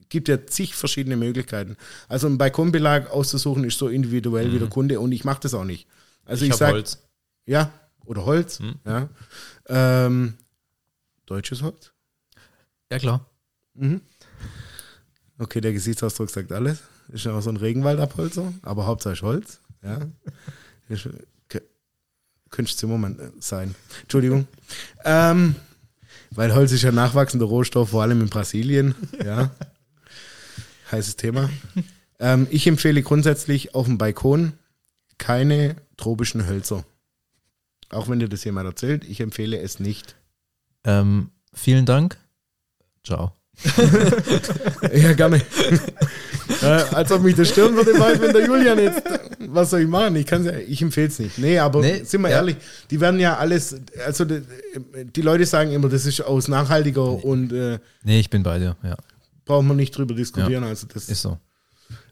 gibt 0.08 0.28
ja 0.28 0.46
zig 0.46 0.74
verschiedene 0.76 1.16
Möglichkeiten. 1.16 1.76
Also 2.08 2.28
einen 2.28 2.38
Balkonbelag 2.38 3.10
auszusuchen 3.10 3.64
ist 3.64 3.78
so 3.78 3.88
individuell 3.88 4.52
wie 4.52 4.60
der 4.60 4.68
Kunde 4.68 5.00
und 5.00 5.10
ich 5.10 5.24
mache 5.24 5.40
das 5.40 5.54
auch 5.54 5.64
nicht. 5.64 5.88
Also 6.24 6.44
ich, 6.44 6.50
ich 6.50 6.56
sag, 6.56 6.68
habe 6.68 6.78
Holz. 6.78 7.02
ja, 7.46 7.72
oder 8.04 8.24
Holz, 8.24 8.60
ja. 8.84 9.08
Ähm, 9.68 10.34
deutsches 11.26 11.62
Holz? 11.62 11.92
ja 12.90 12.98
klar. 13.00 13.26
Okay, 15.38 15.60
der 15.60 15.72
Gesichtsausdruck 15.72 16.30
sagt 16.30 16.52
alles. 16.52 16.82
Ist 17.08 17.24
ja 17.24 17.32
auch 17.32 17.42
so 17.42 17.50
ein 17.50 17.56
Regenwaldabholzer, 17.56 18.52
aber 18.62 18.86
Hauptsache 18.86 19.14
ist 19.14 19.22
Holz. 19.22 19.60
Ja. 19.82 20.00
Könnte 22.50 22.74
Zimmermann 22.74 23.32
sein. 23.38 23.74
Entschuldigung. 24.02 24.46
Ähm, 25.04 25.56
weil 26.30 26.54
Holz 26.54 26.72
ist 26.72 26.82
ja 26.82 26.92
nachwachsender 26.92 27.46
Rohstoff, 27.46 27.90
vor 27.90 28.02
allem 28.02 28.20
in 28.20 28.28
Brasilien. 28.28 28.94
Ja. 29.22 29.50
Heißes 30.90 31.16
Thema. 31.16 31.50
Ähm, 32.18 32.46
ich 32.50 32.66
empfehle 32.66 33.02
grundsätzlich 33.02 33.74
auf 33.74 33.86
dem 33.86 33.98
Balkon 33.98 34.54
keine 35.18 35.76
tropischen 35.96 36.46
Hölzer. 36.46 36.84
Auch 37.90 38.08
wenn 38.08 38.20
dir 38.20 38.28
das 38.28 38.44
jemand 38.44 38.66
erzählt, 38.66 39.04
ich 39.04 39.20
empfehle 39.20 39.58
es 39.58 39.80
nicht. 39.80 40.16
Ähm, 40.84 41.30
vielen 41.52 41.84
Dank. 41.84 42.16
Ciao. 43.04 43.35
Ja, 44.94 45.12
gerne. 45.14 45.42
äh, 46.62 46.66
als 46.66 47.10
ob 47.12 47.22
mich 47.22 47.34
das 47.34 47.48
stören 47.48 47.74
würde, 47.74 47.92
wenn 48.20 48.32
der 48.32 48.46
Julian 48.46 48.78
jetzt, 48.78 49.02
was 49.48 49.70
soll 49.70 49.80
ich 49.80 49.88
machen? 49.88 50.16
Ich 50.16 50.26
kann's 50.26 50.46
ja, 50.46 50.52
ich 50.56 50.80
empfehle 50.82 51.08
es 51.08 51.18
nicht. 51.18 51.38
Nee, 51.38 51.58
aber 51.58 51.80
Nee, 51.80 52.02
sind 52.04 52.20
wir 52.22 52.30
ja. 52.30 52.36
ehrlich, 52.36 52.56
die 52.90 53.00
werden 53.00 53.18
ja 53.20 53.36
alles, 53.36 53.76
also 54.04 54.24
die, 54.24 54.42
die 55.14 55.22
Leute 55.22 55.46
sagen 55.46 55.72
immer, 55.72 55.88
das 55.88 56.06
ist 56.06 56.20
aus 56.20 56.48
nachhaltiger 56.48 57.24
und 57.24 57.52
äh, 57.52 57.78
Nee, 58.04 58.20
ich 58.20 58.30
bin 58.30 58.42
bei 58.42 58.58
dir. 58.58 58.76
Ja, 58.82 58.96
brauchen 59.44 59.66
wir 59.68 59.74
nicht 59.74 59.96
drüber 59.96 60.14
diskutieren. 60.14 60.64
Also 60.64 60.86
das 60.92 61.08
ist 61.08 61.22
so. 61.22 61.38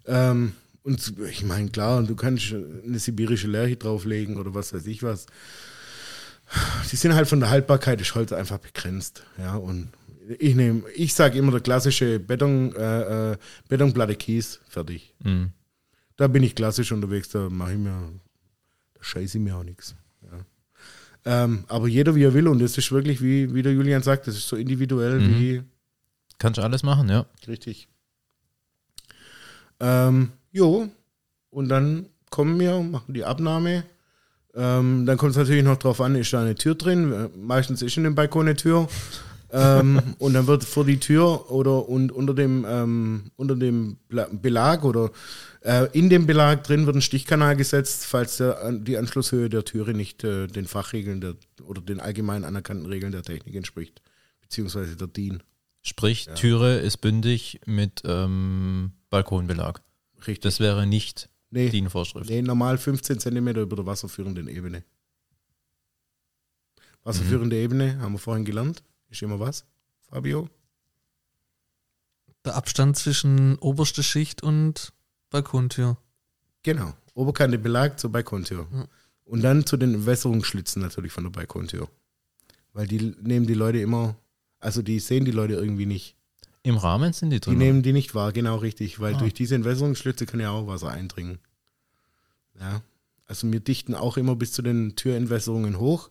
ähm, 0.06 0.52
und 0.82 1.14
ich 1.30 1.44
meine, 1.44 1.70
klar, 1.70 2.02
du 2.02 2.14
kannst 2.14 2.52
eine 2.86 2.98
sibirische 2.98 3.46
Lerche 3.48 3.76
drauflegen 3.76 4.36
oder 4.36 4.54
was 4.54 4.74
weiß 4.74 4.86
ich 4.86 5.02
was. 5.02 5.26
Die 6.92 6.96
sind 6.96 7.14
halt 7.14 7.26
von 7.26 7.40
der 7.40 7.48
Haltbarkeit 7.48 8.00
des 8.00 8.14
Holz 8.14 8.32
einfach 8.32 8.58
begrenzt. 8.58 9.22
Ja, 9.38 9.56
und 9.56 9.88
ich 10.38 10.54
nehme, 10.54 10.82
ich 10.94 11.14
sage 11.14 11.38
immer 11.38 11.52
der 11.52 11.60
klassische 11.60 12.18
Beton, 12.18 12.74
äh, 12.76 13.32
äh, 13.32 13.36
Betonplatte 13.68 14.14
Kies, 14.16 14.60
fertig. 14.68 15.14
Mhm. 15.22 15.50
Da 16.16 16.28
bin 16.28 16.42
ich 16.42 16.54
klassisch 16.54 16.92
unterwegs, 16.92 17.28
da 17.30 17.48
mache 17.50 17.72
ich 17.72 17.78
mir, 17.78 17.90
da 18.94 19.02
scheiße 19.02 19.38
ich 19.38 19.44
mir 19.44 19.56
auch 19.56 19.64
nichts. 19.64 19.94
Ja. 20.22 21.44
Ähm, 21.44 21.64
aber 21.68 21.88
jeder 21.88 22.14
wie 22.14 22.22
er 22.24 22.34
will 22.34 22.48
und 22.48 22.60
das 22.60 22.78
ist 22.78 22.92
wirklich, 22.92 23.20
wie, 23.22 23.52
wie 23.54 23.62
der 23.62 23.72
Julian 23.72 24.02
sagt, 24.02 24.26
das 24.26 24.36
ist 24.36 24.46
so 24.48 24.56
individuell 24.56 25.18
Mhm. 25.20 25.34
wie 25.40 25.62
Kannst 26.38 26.58
du 26.58 26.62
alles 26.62 26.82
machen, 26.82 27.08
ja. 27.08 27.26
Richtig. 27.46 27.88
Ähm, 29.80 30.32
jo, 30.52 30.88
und 31.50 31.68
dann 31.68 32.06
kommen 32.30 32.58
wir, 32.58 32.80
machen 32.80 33.14
die 33.14 33.24
Abnahme. 33.24 33.84
Ähm, 34.54 35.04
dann 35.06 35.16
kommt 35.16 35.32
es 35.32 35.36
natürlich 35.36 35.64
noch 35.64 35.76
drauf 35.78 36.00
an, 36.00 36.14
ist 36.16 36.32
da 36.32 36.40
eine 36.42 36.54
Tür 36.54 36.74
drin? 36.74 37.12
Äh, 37.12 37.28
Meistens 37.36 37.82
ist 37.82 37.96
in 37.96 38.04
dem 38.04 38.14
Balkon 38.14 38.46
eine 38.46 38.56
Tür. 38.56 38.88
Ähm, 39.54 40.00
und 40.18 40.34
dann 40.34 40.46
wird 40.46 40.64
vor 40.64 40.84
die 40.84 40.98
Tür 40.98 41.50
oder 41.50 41.88
und 41.88 42.12
unter 42.12 42.34
dem, 42.34 42.66
ähm, 42.68 43.30
unter 43.36 43.56
dem 43.56 43.98
Belag 44.08 44.84
oder 44.84 45.10
äh, 45.60 45.86
in 45.92 46.10
dem 46.10 46.26
Belag 46.26 46.64
drin 46.64 46.86
wird 46.86 46.96
ein 46.96 47.02
Stichkanal 47.02 47.56
gesetzt, 47.56 48.04
falls 48.04 48.36
der, 48.38 48.72
die 48.72 48.98
Anschlusshöhe 48.98 49.48
der 49.48 49.64
Türe 49.64 49.94
nicht 49.94 50.24
äh, 50.24 50.46
den 50.46 50.66
Fachregeln 50.66 51.20
der, 51.20 51.34
oder 51.66 51.80
den 51.80 52.00
allgemein 52.00 52.44
anerkannten 52.44 52.86
Regeln 52.86 53.12
der 53.12 53.22
Technik 53.22 53.54
entspricht, 53.54 54.02
beziehungsweise 54.40 54.96
der 54.96 55.06
DIN. 55.06 55.42
Sprich, 55.82 56.28
Türe 56.34 56.78
ist 56.78 56.98
bündig 56.98 57.60
mit 57.66 58.02
ähm, 58.04 58.92
Balkonbelag. 59.10 59.82
Richtig. 60.26 60.40
Das 60.40 60.58
wäre 60.58 60.86
nicht 60.86 61.28
Nee. 61.54 61.68
DIN-Vorschrift. 61.68 62.28
Nee, 62.28 62.42
normal 62.42 62.78
15 62.78 63.20
Zentimeter 63.20 63.60
über 63.60 63.76
der 63.76 63.86
wasserführenden 63.86 64.48
Ebene. 64.48 64.82
Wasserführende 67.04 67.56
Ebene, 67.56 68.00
haben 68.00 68.14
wir 68.14 68.18
vorhin 68.18 68.44
gelernt. 68.44 68.82
Ist 69.14 69.22
immer 69.22 69.38
was, 69.38 69.64
Fabio? 70.10 70.48
Der 72.44 72.56
Abstand 72.56 72.96
zwischen 72.96 73.56
oberste 73.60 74.02
Schicht 74.02 74.42
und 74.42 74.92
Balkontür. 75.30 75.96
Genau. 76.64 76.94
Oberkante 77.14 77.58
Belag 77.60 78.00
zur 78.00 78.10
Balkontür. 78.10 78.66
Ja. 78.72 78.88
Und 79.24 79.42
dann 79.42 79.64
zu 79.66 79.76
den 79.76 80.04
Wässerungsschlitzen 80.04 80.82
natürlich 80.82 81.12
von 81.12 81.22
der 81.22 81.30
Balkontür. 81.30 81.88
Weil 82.72 82.88
die 82.88 83.14
nehmen 83.22 83.46
die 83.46 83.54
Leute 83.54 83.78
immer, 83.78 84.16
also 84.58 84.82
die 84.82 84.98
sehen 84.98 85.24
die 85.24 85.30
Leute 85.30 85.54
irgendwie 85.54 85.86
nicht. 85.86 86.16
Im 86.64 86.76
Rahmen 86.76 87.12
sind 87.12 87.30
die 87.30 87.36
Die 87.36 87.40
drin. 87.40 87.58
nehmen 87.58 87.82
die 87.84 87.92
nicht 87.92 88.16
wahr, 88.16 88.32
genau 88.32 88.56
richtig. 88.56 88.98
Weil 88.98 89.14
Ah. 89.14 89.18
durch 89.18 89.32
diese 89.32 89.54
Entwässerungsschlitze 89.54 90.26
kann 90.26 90.40
ja 90.40 90.50
auch 90.50 90.66
Wasser 90.66 90.90
eindringen. 90.90 91.38
Ja. 92.58 92.82
Also 93.26 93.50
wir 93.52 93.60
dichten 93.60 93.94
auch 93.94 94.16
immer 94.16 94.34
bis 94.34 94.50
zu 94.50 94.60
den 94.62 94.96
Türentwässerungen 94.96 95.78
hoch, 95.78 96.10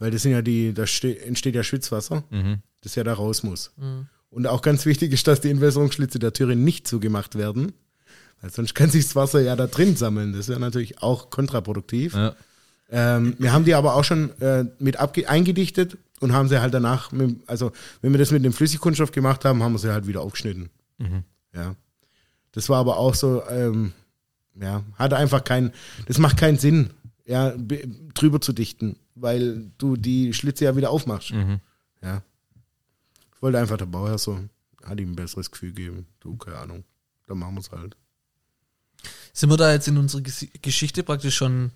weil 0.00 0.10
das 0.10 0.22
sind 0.22 0.32
ja 0.32 0.42
die, 0.42 0.74
da 0.74 0.86
ste- 0.86 1.24
entsteht 1.24 1.54
ja 1.54 1.62
Schwitzwasser, 1.62 2.24
Mhm. 2.30 2.56
das 2.80 2.96
ja 2.96 3.04
da 3.04 3.12
raus 3.14 3.44
muss. 3.44 3.70
Und 4.30 4.46
auch 4.48 4.62
ganz 4.62 4.84
wichtig 4.86 5.12
ist, 5.12 5.26
dass 5.28 5.40
die 5.40 5.50
Entwässerungsschlitze 5.50 6.18
der 6.18 6.32
Türe 6.32 6.56
nicht 6.56 6.88
zugemacht 6.88 7.36
werden, 7.36 7.72
weil 8.40 8.50
sonst 8.50 8.74
kann 8.74 8.90
sich 8.90 9.04
das 9.04 9.14
Wasser 9.16 9.40
ja 9.40 9.54
da 9.54 9.66
drin 9.68 9.94
sammeln. 9.96 10.32
Das 10.32 10.48
wäre 10.48 10.58
natürlich 10.60 11.02
auch 11.02 11.30
kontraproduktiv. 11.30 12.14
Ja. 12.14 12.34
Ähm, 12.90 13.34
wir 13.38 13.52
haben 13.52 13.64
die 13.64 13.74
aber 13.74 13.94
auch 13.94 14.02
schon 14.04 14.30
äh, 14.40 14.64
mit 14.80 14.96
abge 14.96 15.28
eingedichtet 15.28 15.96
und 16.20 16.32
haben 16.32 16.48
sie 16.48 16.60
halt 16.60 16.74
danach, 16.74 17.12
mit, 17.12 17.36
also 17.46 17.70
wenn 18.02 18.12
wir 18.12 18.18
das 18.18 18.30
mit 18.32 18.44
dem 18.44 18.52
Flüssigkunststoff 18.52 19.12
gemacht 19.12 19.44
haben, 19.44 19.62
haben 19.62 19.72
wir 19.74 19.78
sie 19.78 19.92
halt 19.92 20.06
wieder 20.08 20.22
aufgeschnitten. 20.22 20.70
Mhm. 20.98 21.22
Ja. 21.54 21.76
Das 22.52 22.68
war 22.68 22.78
aber 22.78 22.96
auch 22.96 23.14
so, 23.14 23.42
ähm, 23.48 23.92
ja, 24.60 24.82
hatte 24.96 25.16
einfach 25.16 25.44
keinen, 25.44 25.72
das 26.06 26.18
macht 26.18 26.36
keinen 26.36 26.58
Sinn, 26.58 26.90
ja, 27.26 27.54
be- 27.56 27.86
drüber 28.14 28.40
zu 28.40 28.52
dichten, 28.52 28.96
weil 29.20 29.70
du 29.78 29.96
die 29.96 30.32
Schlitze 30.32 30.64
ja 30.64 30.76
wieder 30.76 30.90
aufmachst. 30.90 31.32
Mhm. 31.32 31.60
Ja. 32.02 32.22
Ich 33.34 33.42
wollte 33.42 33.58
einfach 33.58 33.76
der 33.76 33.86
Bauherr 33.86 34.18
so, 34.18 34.38
hat 34.84 35.00
ihm 35.00 35.12
ein 35.12 35.16
besseres 35.16 35.50
Gefühl 35.50 35.72
geben. 35.72 36.06
Du, 36.20 36.36
keine 36.36 36.58
Ahnung. 36.58 36.84
Dann 37.26 37.38
machen 37.38 37.54
wir 37.54 37.60
es 37.60 37.70
halt. 37.70 37.96
Sind 39.32 39.50
wir 39.50 39.56
da 39.56 39.72
jetzt 39.72 39.88
in 39.88 39.96
unserer 39.96 40.22
Geschichte 40.22 41.02
praktisch 41.02 41.36
schon 41.36 41.70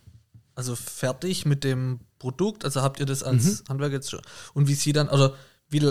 also 0.55 0.77
fertig 0.77 1.47
mit 1.47 1.65
dem 1.65 2.01
Produkt? 2.19 2.65
Also 2.65 2.83
habt 2.83 3.01
ihr 3.01 3.07
das 3.07 3.23
als 3.23 3.65
Handwerk 3.69 3.93
jetzt 3.93 4.11
schon? 4.11 4.23
Und 4.53 4.69
wie 4.69 4.75
sie 4.75 4.93
dann, 4.93 5.09
oder 5.09 5.35
wie, 5.69 5.91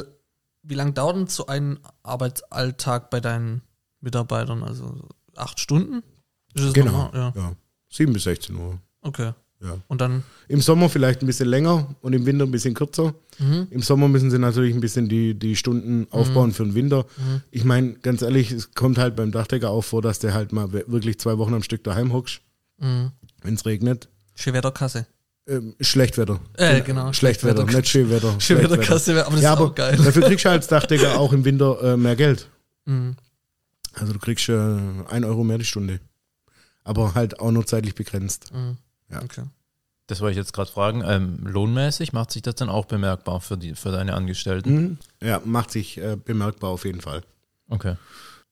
wie 0.61 0.75
lang 0.75 0.93
dauert 0.93 1.15
denn 1.15 1.27
so 1.27 1.47
ein 1.47 1.79
Arbeitsalltag 2.03 3.09
bei 3.09 3.19
deinen 3.19 3.61
Mitarbeitern? 3.99 4.63
Also 4.63 5.07
acht 5.35 5.59
Stunden? 5.59 6.03
Genau. 6.53 6.91
normal? 6.91 7.11
Ja. 7.13 7.33
Ja. 7.35 7.55
7 7.89 8.13
bis 8.13 8.23
16 8.23 8.55
Uhr. 8.55 8.79
Okay. 9.01 9.33
Ja. 9.63 9.77
Und 9.87 10.01
dann, 10.01 10.23
Im 10.49 10.59
Sommer 10.59 10.89
vielleicht 10.89 11.21
ein 11.21 11.25
bisschen 11.25 11.47
länger 11.47 11.95
und 12.01 12.11
im 12.13 12.25
Winter 12.25 12.43
ein 12.45 12.51
bisschen 12.51 12.73
kürzer. 12.73 13.13
mhm. 13.39 13.67
Im 13.71 13.81
Sommer 13.81 14.09
müssen 14.09 14.29
sie 14.29 14.37
natürlich 14.37 14.75
ein 14.75 14.81
bisschen 14.81 15.07
die, 15.07 15.33
die 15.33 15.55
Stunden 15.55 16.05
aufbauen 16.11 16.51
für 16.51 16.63
den 16.65 16.75
Winter. 16.75 17.05
Ich 17.49 17.63
meine, 17.63 17.93
ganz 17.93 18.21
ehrlich, 18.21 18.51
es 18.51 18.73
kommt 18.73 18.97
halt 18.97 19.15
beim 19.15 19.31
Dachdecker 19.31 19.69
auch 19.69 19.83
vor, 19.83 20.01
dass 20.01 20.19
der 20.19 20.33
halt 20.33 20.51
mal 20.51 20.73
wirklich 20.73 21.17
zwei 21.17 21.37
Wochen 21.37 21.53
am 21.53 21.63
Stück 21.63 21.83
daheim 21.85 22.11
hockst, 22.11 22.41
Mhm. 22.79 23.11
wenn 23.41 23.53
es 23.53 23.65
regnet. 23.65 24.09
Schönwetterkasse. 24.35 25.05
Ähm, 25.47 25.75
Schlechtwetter. 25.79 26.39
Äh, 26.57 26.81
genau. 26.81 27.13
Schlechtwetter, 27.13 27.61
Schlechtwetter. 27.61 27.77
nicht 27.77 27.89
Schönwetter. 27.89 28.35
Schönwetterkasse, 28.41 29.15
wär- 29.15 29.25
aber 29.27 29.35
das 29.35 29.43
ja, 29.43 29.53
ist 29.53 29.59
auch 29.59 29.75
geil. 29.75 29.95
dafür 29.97 30.23
kriegst 30.23 30.43
du 30.45 30.49
als 30.49 30.67
Dachdecker 30.67 31.17
auch 31.19 31.31
im 31.33 31.45
Winter 31.45 31.81
äh, 31.93 31.97
mehr 31.97 32.15
Geld. 32.17 32.49
Mhm. 32.85 33.15
Also 33.93 34.11
du 34.13 34.19
kriegst 34.19 34.49
äh, 34.49 34.53
ein 35.09 35.23
Euro 35.23 35.43
mehr 35.45 35.57
die 35.57 35.65
Stunde. 35.65 35.99
Aber 36.83 37.13
halt 37.15 37.39
auch 37.39 37.51
nur 37.51 37.65
zeitlich 37.65 37.95
begrenzt. 37.95 38.51
Mhm. 39.13 39.19
Ja. 39.19 39.23
Okay. 39.43 39.43
Das 40.07 40.19
wollte 40.19 40.31
ich 40.31 40.37
jetzt 40.37 40.53
gerade 40.53 40.69
fragen. 40.69 41.01
Ähm, 41.05 41.39
lohnmäßig 41.45 42.11
macht 42.11 42.31
sich 42.31 42.41
das 42.41 42.55
dann 42.55 42.69
auch 42.69 42.85
bemerkbar 42.85 43.39
für, 43.39 43.57
die, 43.57 43.73
für 43.73 43.91
deine 43.91 44.13
Angestellten? 44.15 44.73
Mhm. 44.75 44.97
Ja, 45.21 45.41
macht 45.45 45.71
sich 45.71 45.97
äh, 45.97 46.17
bemerkbar 46.17 46.71
auf 46.71 46.83
jeden 46.85 46.99
Fall. 47.01 47.23
Okay. 47.69 47.95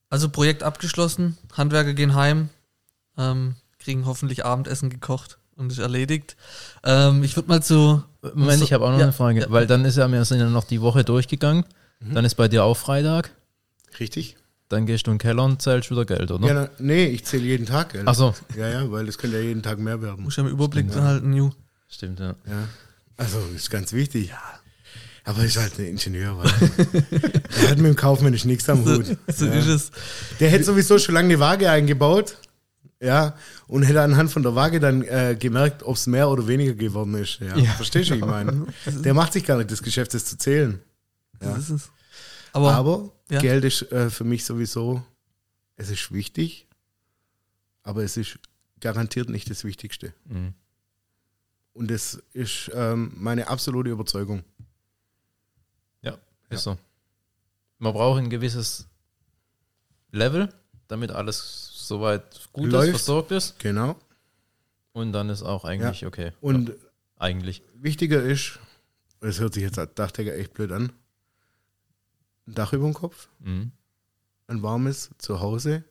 Also 0.08 0.28
Projekt 0.28 0.62
abgeschlossen, 0.62 1.36
Handwerker 1.56 1.92
gehen 1.94 2.14
heim, 2.14 2.48
ähm, 3.18 3.56
kriegen 3.78 4.06
hoffentlich 4.06 4.44
Abendessen 4.44 4.88
gekocht 4.90 5.38
und 5.56 5.70
ist 5.72 5.78
erledigt. 5.78 6.36
Ähm, 6.84 7.22
ich 7.22 7.36
würde 7.36 7.48
mal 7.48 7.62
zu. 7.62 8.02
Moment, 8.34 8.58
so- 8.60 8.64
ich 8.64 8.72
habe 8.72 8.84
auch 8.84 8.90
noch 8.90 8.98
ja, 8.98 9.04
eine 9.04 9.12
Frage, 9.12 9.40
ja. 9.40 9.50
weil 9.50 9.66
dann 9.66 9.84
ist 9.84 9.96
ja, 9.96 10.10
wir 10.10 10.24
sind 10.24 10.40
ja 10.40 10.48
noch 10.48 10.64
die 10.64 10.80
Woche 10.80 11.04
durchgegangen. 11.04 11.64
Dann 12.00 12.24
ist 12.24 12.34
bei 12.34 12.48
dir 12.48 12.64
auch 12.64 12.76
Freitag. 12.76 13.30
Richtig? 14.00 14.36
Dann 14.72 14.86
gehst 14.86 15.06
du 15.06 15.10
in 15.10 15.18
den 15.18 15.20
Keller 15.22 15.44
und 15.44 15.60
zählst 15.60 15.90
wieder 15.90 16.04
Geld, 16.06 16.30
oder? 16.30 16.46
Ja, 16.48 16.54
na, 16.54 16.68
nee, 16.78 17.04
ich 17.06 17.24
zähle 17.26 17.44
jeden 17.44 17.66
Tag 17.66 17.90
Geld. 17.92 18.04
Ach 18.06 18.14
so. 18.14 18.34
Ja, 18.56 18.68
ja, 18.68 18.90
weil 18.90 19.06
es 19.08 19.18
könnte 19.18 19.36
ja 19.36 19.42
jeden 19.42 19.62
Tag 19.62 19.78
mehr 19.78 20.00
werden. 20.00 20.24
Muss 20.24 20.36
ja 20.36 20.42
im 20.44 20.48
Überblick 20.48 20.90
behalten, 20.90 21.32
Ju. 21.34 21.50
Stimmt, 21.88 22.20
ja. 22.20 22.34
Ja. 22.48 22.68
Also, 23.18 23.38
ist 23.54 23.70
ganz 23.70 23.92
wichtig. 23.92 24.30
Ja. 24.30 24.40
Aber 25.24 25.44
ist 25.44 25.56
halt 25.58 25.78
ein 25.78 25.84
Ingenieur. 25.84 26.38
Weil 26.38 26.50
der 27.60 27.70
hat 27.70 27.76
mit 27.78 27.86
dem 27.86 27.96
Kaufmännisch 27.96 28.44
nichts 28.46 28.68
am 28.70 28.84
So, 28.84 28.94
Hut. 28.96 29.16
so 29.28 29.44
ja. 29.46 29.52
ist 29.52 29.66
es. 29.66 29.90
Der 30.40 30.48
hätte 30.50 30.64
sowieso 30.64 30.98
schon 30.98 31.14
lange 31.14 31.28
eine 31.28 31.38
Waage 31.38 31.70
eingebaut. 31.70 32.38
Ja, 33.00 33.34
und 33.66 33.82
hätte 33.82 34.00
anhand 34.00 34.30
von 34.32 34.42
der 34.42 34.54
Waage 34.54 34.80
dann 34.80 35.02
äh, 35.02 35.36
gemerkt, 35.38 35.82
ob 35.82 35.96
es 35.96 36.06
mehr 36.06 36.28
oder 36.30 36.46
weniger 36.48 36.72
geworden 36.74 37.14
ist. 37.14 37.40
Ja, 37.40 37.56
Ja. 37.58 37.72
verstehst 37.72 38.10
du, 38.10 38.14
wie 38.14 38.18
ich 38.20 38.24
meine? 38.24 38.66
Der 38.86 39.12
macht 39.12 39.32
sich 39.32 39.44
gar 39.44 39.58
nicht 39.58 39.70
das 39.70 39.82
Geschäft, 39.82 40.14
das 40.14 40.24
zu 40.24 40.38
zählen. 40.38 40.80
Ja. 41.42 41.50
Das 41.50 41.64
ist 41.64 41.70
es. 41.70 41.90
Aber, 42.52 42.72
Aber 42.74 43.10
ja. 43.32 43.40
Geld 43.40 43.64
ist 43.64 43.90
äh, 43.92 44.10
für 44.10 44.24
mich 44.24 44.44
sowieso, 44.44 45.02
es 45.76 45.90
ist 45.90 46.12
wichtig, 46.12 46.66
aber 47.82 48.04
es 48.04 48.16
ist 48.16 48.38
garantiert 48.80 49.28
nicht 49.28 49.48
das 49.48 49.64
Wichtigste. 49.64 50.12
Mhm. 50.24 50.54
Und 51.72 51.90
das 51.90 52.22
ist 52.32 52.70
ähm, 52.74 53.12
meine 53.16 53.48
absolute 53.48 53.90
Überzeugung. 53.90 54.44
Ja, 56.02 56.18
ist 56.50 56.64
so. 56.64 56.76
Man 57.78 57.92
braucht 57.94 58.18
ein 58.18 58.30
gewisses 58.30 58.86
Level, 60.10 60.52
damit 60.88 61.10
alles 61.10 61.70
soweit 61.72 62.48
gut 62.52 62.70
Läuft. 62.70 62.88
ist, 62.88 62.90
versorgt 62.90 63.30
ist. 63.30 63.58
Genau. 63.58 63.96
Und 64.92 65.12
dann 65.12 65.30
ist 65.30 65.42
auch 65.42 65.64
eigentlich 65.64 66.04
okay. 66.04 66.32
Und 66.40 66.68
ja, 66.68 66.74
eigentlich. 67.16 67.62
wichtiger 67.74 68.22
ist, 68.22 68.58
das 69.20 69.40
hört 69.40 69.54
sich 69.54 69.62
jetzt 69.62 69.78
als 69.78 69.94
Dachdecker 69.94 70.36
echt 70.36 70.52
blöd 70.52 70.70
an, 70.72 70.92
ein 72.46 72.54
Dach 72.54 72.72
über 72.72 72.84
dem 72.86 72.94
Kopf, 72.94 73.28
Mhm. 73.40 73.72
ein 74.48 74.62
warmes 74.62 75.10
Zuhause, 75.18 75.84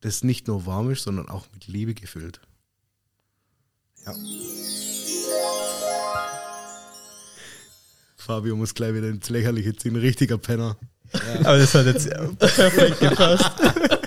das 0.00 0.22
nicht 0.24 0.46
nur 0.48 0.66
warm 0.66 0.90
ist, 0.90 1.02
sondern 1.04 1.28
auch 1.28 1.46
mit 1.52 1.66
Liebe 1.66 1.94
gefüllt. 1.94 2.40
Ja. 4.06 4.14
Fabio 8.16 8.56
muss 8.56 8.74
gleich 8.74 8.94
wieder 8.94 9.08
ins 9.08 9.28
Lächerliche 9.30 9.74
ziehen, 9.76 9.96
richtiger 9.96 10.38
Penner. 10.38 10.76
Aber 11.40 11.58
das 11.58 11.74
hat 11.74 11.86
jetzt 11.86 12.08
perfekt 12.38 13.00
gepasst. 13.00 13.50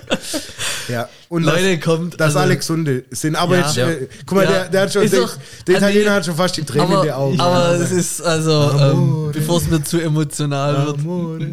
Ja, 0.88 1.10
und 1.30 1.43
Leute, 1.43 1.80
kommt. 1.80 2.13
dass 2.19 2.28
also- 2.36 2.39
alle 2.39 2.58
gesunde 2.58 3.04
sind. 3.12 3.36
Aber 3.36 3.58
Ja. 3.58 3.65
jetzt, 3.67 3.78
äh, 3.78 4.08
guck 4.26 4.38
mal, 4.38 4.43
Ja. 4.45 4.52
der, 4.52 4.69
der 4.69 4.82
hat 4.82 4.93
schon, 4.93 5.04
Ist 5.04 5.13
der, 5.13 5.30
der 5.67 5.76
Ah, 5.76 5.78
Italiener 5.78 6.12
hat 6.13 6.26
schon 6.26 6.36
fast 6.36 6.58
die 6.58 6.63
Tränen 6.63 6.86
in 6.86 6.91
den 6.91 7.10
aber, 7.12 7.17
Augen. 7.17 7.39
aber 7.39 7.69
es 7.80 7.91
ist 7.91 8.21
also, 8.21 8.71
ähm, 8.80 9.30
bevor 9.34 9.58
es 9.60 9.67
mir 9.67 9.84
zu 9.84 10.00
emotional 10.00 10.86
wird. 10.86 11.00
Amore. 11.00 11.48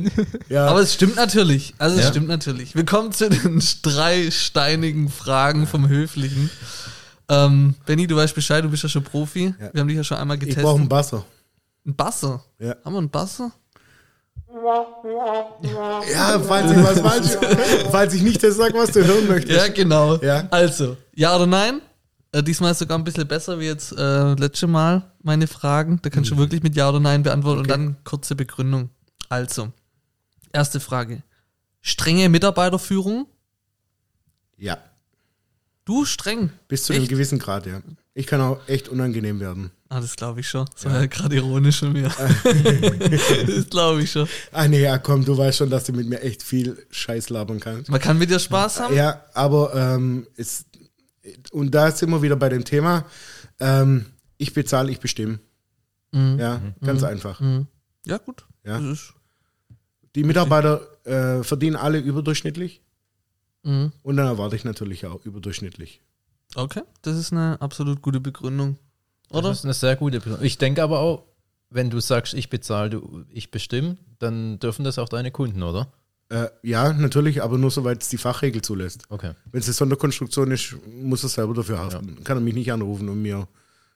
ja, 0.48 0.66
Aber 0.70 0.80
es 0.80 0.94
stimmt 0.94 1.16
natürlich. 1.16 1.74
Also 1.78 1.98
es 1.98 2.08
stimmt 2.08 2.28
natürlich. 2.28 2.74
Wir 2.74 2.84
kommen 2.84 3.12
zu 3.12 3.28
den 3.30 3.62
drei 3.82 4.30
steinigen 4.30 5.08
Fragen 5.08 5.66
vom 5.66 5.88
Höflichen. 5.88 6.50
Ähm, 7.28 7.74
Benny, 7.86 8.06
du 8.06 8.16
weißt 8.16 8.34
Bescheid, 8.34 8.62
du 8.64 8.68
bist 8.68 8.82
ja 8.82 8.88
schon 8.88 9.04
Profi. 9.04 9.54
Ja. 9.58 9.70
Wir 9.72 9.80
haben 9.80 9.88
dich 9.88 9.96
ja 9.96 10.04
schon 10.04 10.18
einmal 10.18 10.36
ich 10.36 10.40
getestet. 10.40 10.64
brauche 10.64 10.78
einen 10.80 10.88
Basser. 10.88 11.24
Ein 11.86 11.94
Basser. 11.94 12.44
Ja. 12.58 12.76
Haben 12.84 12.92
wir 12.94 12.98
einen 12.98 13.10
Basser? 13.10 13.52
Ja, 14.52 16.40
falls 16.40 16.70
ich 16.70 16.76
was 16.78 17.00
falsch, 17.00 17.86
falls 17.90 18.14
ich 18.14 18.22
nicht 18.22 18.42
das 18.42 18.56
sage, 18.56 18.74
was 18.74 18.90
du 18.92 19.04
hören 19.04 19.28
möchtest. 19.28 19.56
Ja, 19.58 19.72
genau. 19.72 20.16
Ja. 20.16 20.46
Also, 20.50 20.96
ja 21.14 21.34
oder 21.34 21.46
nein? 21.46 21.80
Äh, 22.32 22.42
diesmal 22.42 22.72
ist 22.72 22.78
sogar 22.78 22.98
ein 22.98 23.04
bisschen 23.04 23.26
besser 23.26 23.58
wie 23.60 23.66
jetzt 23.66 23.92
äh, 23.92 24.34
letzte 24.34 24.66
Mal 24.66 25.10
meine 25.22 25.46
Fragen. 25.46 26.00
Da 26.02 26.10
kannst 26.10 26.30
du 26.30 26.36
wirklich 26.36 26.62
mit 26.62 26.74
Ja 26.76 26.88
oder 26.88 27.00
Nein 27.00 27.22
beantworten 27.22 27.60
und 27.60 27.70
dann 27.70 27.96
kurze 28.04 28.34
Begründung. 28.34 28.90
Also, 29.28 29.72
erste 30.52 30.80
Frage. 30.80 31.22
Strenge 31.80 32.28
Mitarbeiterführung? 32.28 33.26
Ja, 34.56 34.78
Du 35.84 36.04
streng. 36.04 36.50
bis 36.68 36.84
zu 36.84 36.92
einem 36.92 37.02
Echt? 37.02 37.10
gewissen 37.10 37.38
Grad, 37.38 37.66
ja. 37.66 37.80
Ich 38.14 38.26
kann 38.26 38.40
auch 38.40 38.60
echt 38.68 38.88
unangenehm 38.88 39.40
werden. 39.40 39.72
Ah, 39.92 40.00
das 40.00 40.16
glaube 40.16 40.40
ich 40.40 40.48
schon. 40.48 40.64
Das 40.72 40.86
war 40.86 41.00
ja 41.00 41.06
gerade 41.06 41.36
ironisch 41.36 41.80
von 41.80 41.92
mir. 41.92 42.04
das 43.46 43.68
glaube 43.68 44.02
ich 44.02 44.10
schon. 44.10 44.26
Ah 44.50 44.66
nee, 44.66 44.80
ja 44.80 44.96
komm, 44.96 45.22
du 45.22 45.36
weißt 45.36 45.58
schon, 45.58 45.68
dass 45.68 45.84
du 45.84 45.92
mit 45.92 46.08
mir 46.08 46.22
echt 46.22 46.42
viel 46.42 46.86
Scheiß 46.90 47.28
labern 47.28 47.60
kannst. 47.60 47.90
Man 47.90 48.00
kann 48.00 48.16
mit 48.16 48.30
dir 48.30 48.38
Spaß 48.38 48.80
haben. 48.80 48.96
Ja, 48.96 49.22
aber 49.34 49.74
ähm, 49.74 50.26
es, 50.34 50.64
und 51.50 51.74
da 51.74 51.90
sind 51.90 52.08
wir 52.08 52.22
wieder 52.22 52.36
bei 52.36 52.48
dem 52.48 52.64
Thema, 52.64 53.04
ähm, 53.60 54.06
ich 54.38 54.54
bezahle, 54.54 54.90
ich 54.90 54.98
bestimme. 54.98 55.40
Mhm. 56.12 56.38
Ja, 56.38 56.62
ganz 56.80 57.02
einfach. 57.02 57.38
Mhm. 57.40 57.66
Ja, 58.06 58.16
gut. 58.16 58.46
Ja. 58.64 58.78
Ist, 58.78 59.12
Die 60.14 60.24
Mitarbeiter 60.24 60.80
äh, 61.04 61.44
verdienen 61.44 61.76
alle 61.76 61.98
überdurchschnittlich 61.98 62.80
mhm. 63.62 63.92
und 64.02 64.16
dann 64.16 64.26
erwarte 64.26 64.56
ich 64.56 64.64
natürlich 64.64 65.04
auch 65.04 65.22
überdurchschnittlich. 65.26 66.00
Okay, 66.54 66.82
das 67.02 67.18
ist 67.18 67.30
eine 67.30 67.60
absolut 67.60 68.00
gute 68.00 68.20
Begründung. 68.20 68.78
Oder? 69.32 69.48
Das 69.48 69.58
ist 69.60 69.64
eine 69.64 69.74
sehr 69.74 69.96
gute 69.96 70.18
Begründung. 70.18 70.44
Ich 70.44 70.58
denke 70.58 70.82
aber 70.82 71.00
auch, 71.00 71.24
wenn 71.70 71.90
du 71.90 72.00
sagst, 72.00 72.34
ich 72.34 72.50
bezahle, 72.50 72.90
du, 72.90 73.24
ich 73.30 73.50
bestimme, 73.50 73.96
dann 74.18 74.58
dürfen 74.58 74.84
das 74.84 74.98
auch 74.98 75.08
deine 75.08 75.30
Kunden, 75.30 75.62
oder? 75.62 75.92
Äh, 76.28 76.48
ja, 76.62 76.92
natürlich, 76.92 77.42
aber 77.42 77.58
nur 77.58 77.70
soweit 77.70 78.02
es 78.02 78.08
die 78.08 78.18
Fachregel 78.18 78.62
zulässt. 78.62 79.04
Okay. 79.08 79.32
Wenn 79.50 79.60
es 79.60 79.66
eine 79.66 79.74
Sonderkonstruktion 79.74 80.50
ist, 80.50 80.76
muss 81.02 81.22
er 81.22 81.28
selber 81.28 81.54
dafür 81.54 81.78
haften. 81.78 82.22
Kann 82.24 82.38
er 82.38 82.40
mich 82.40 82.54
nicht 82.54 82.72
anrufen 82.72 83.08
und 83.08 83.20
mir 83.20 83.48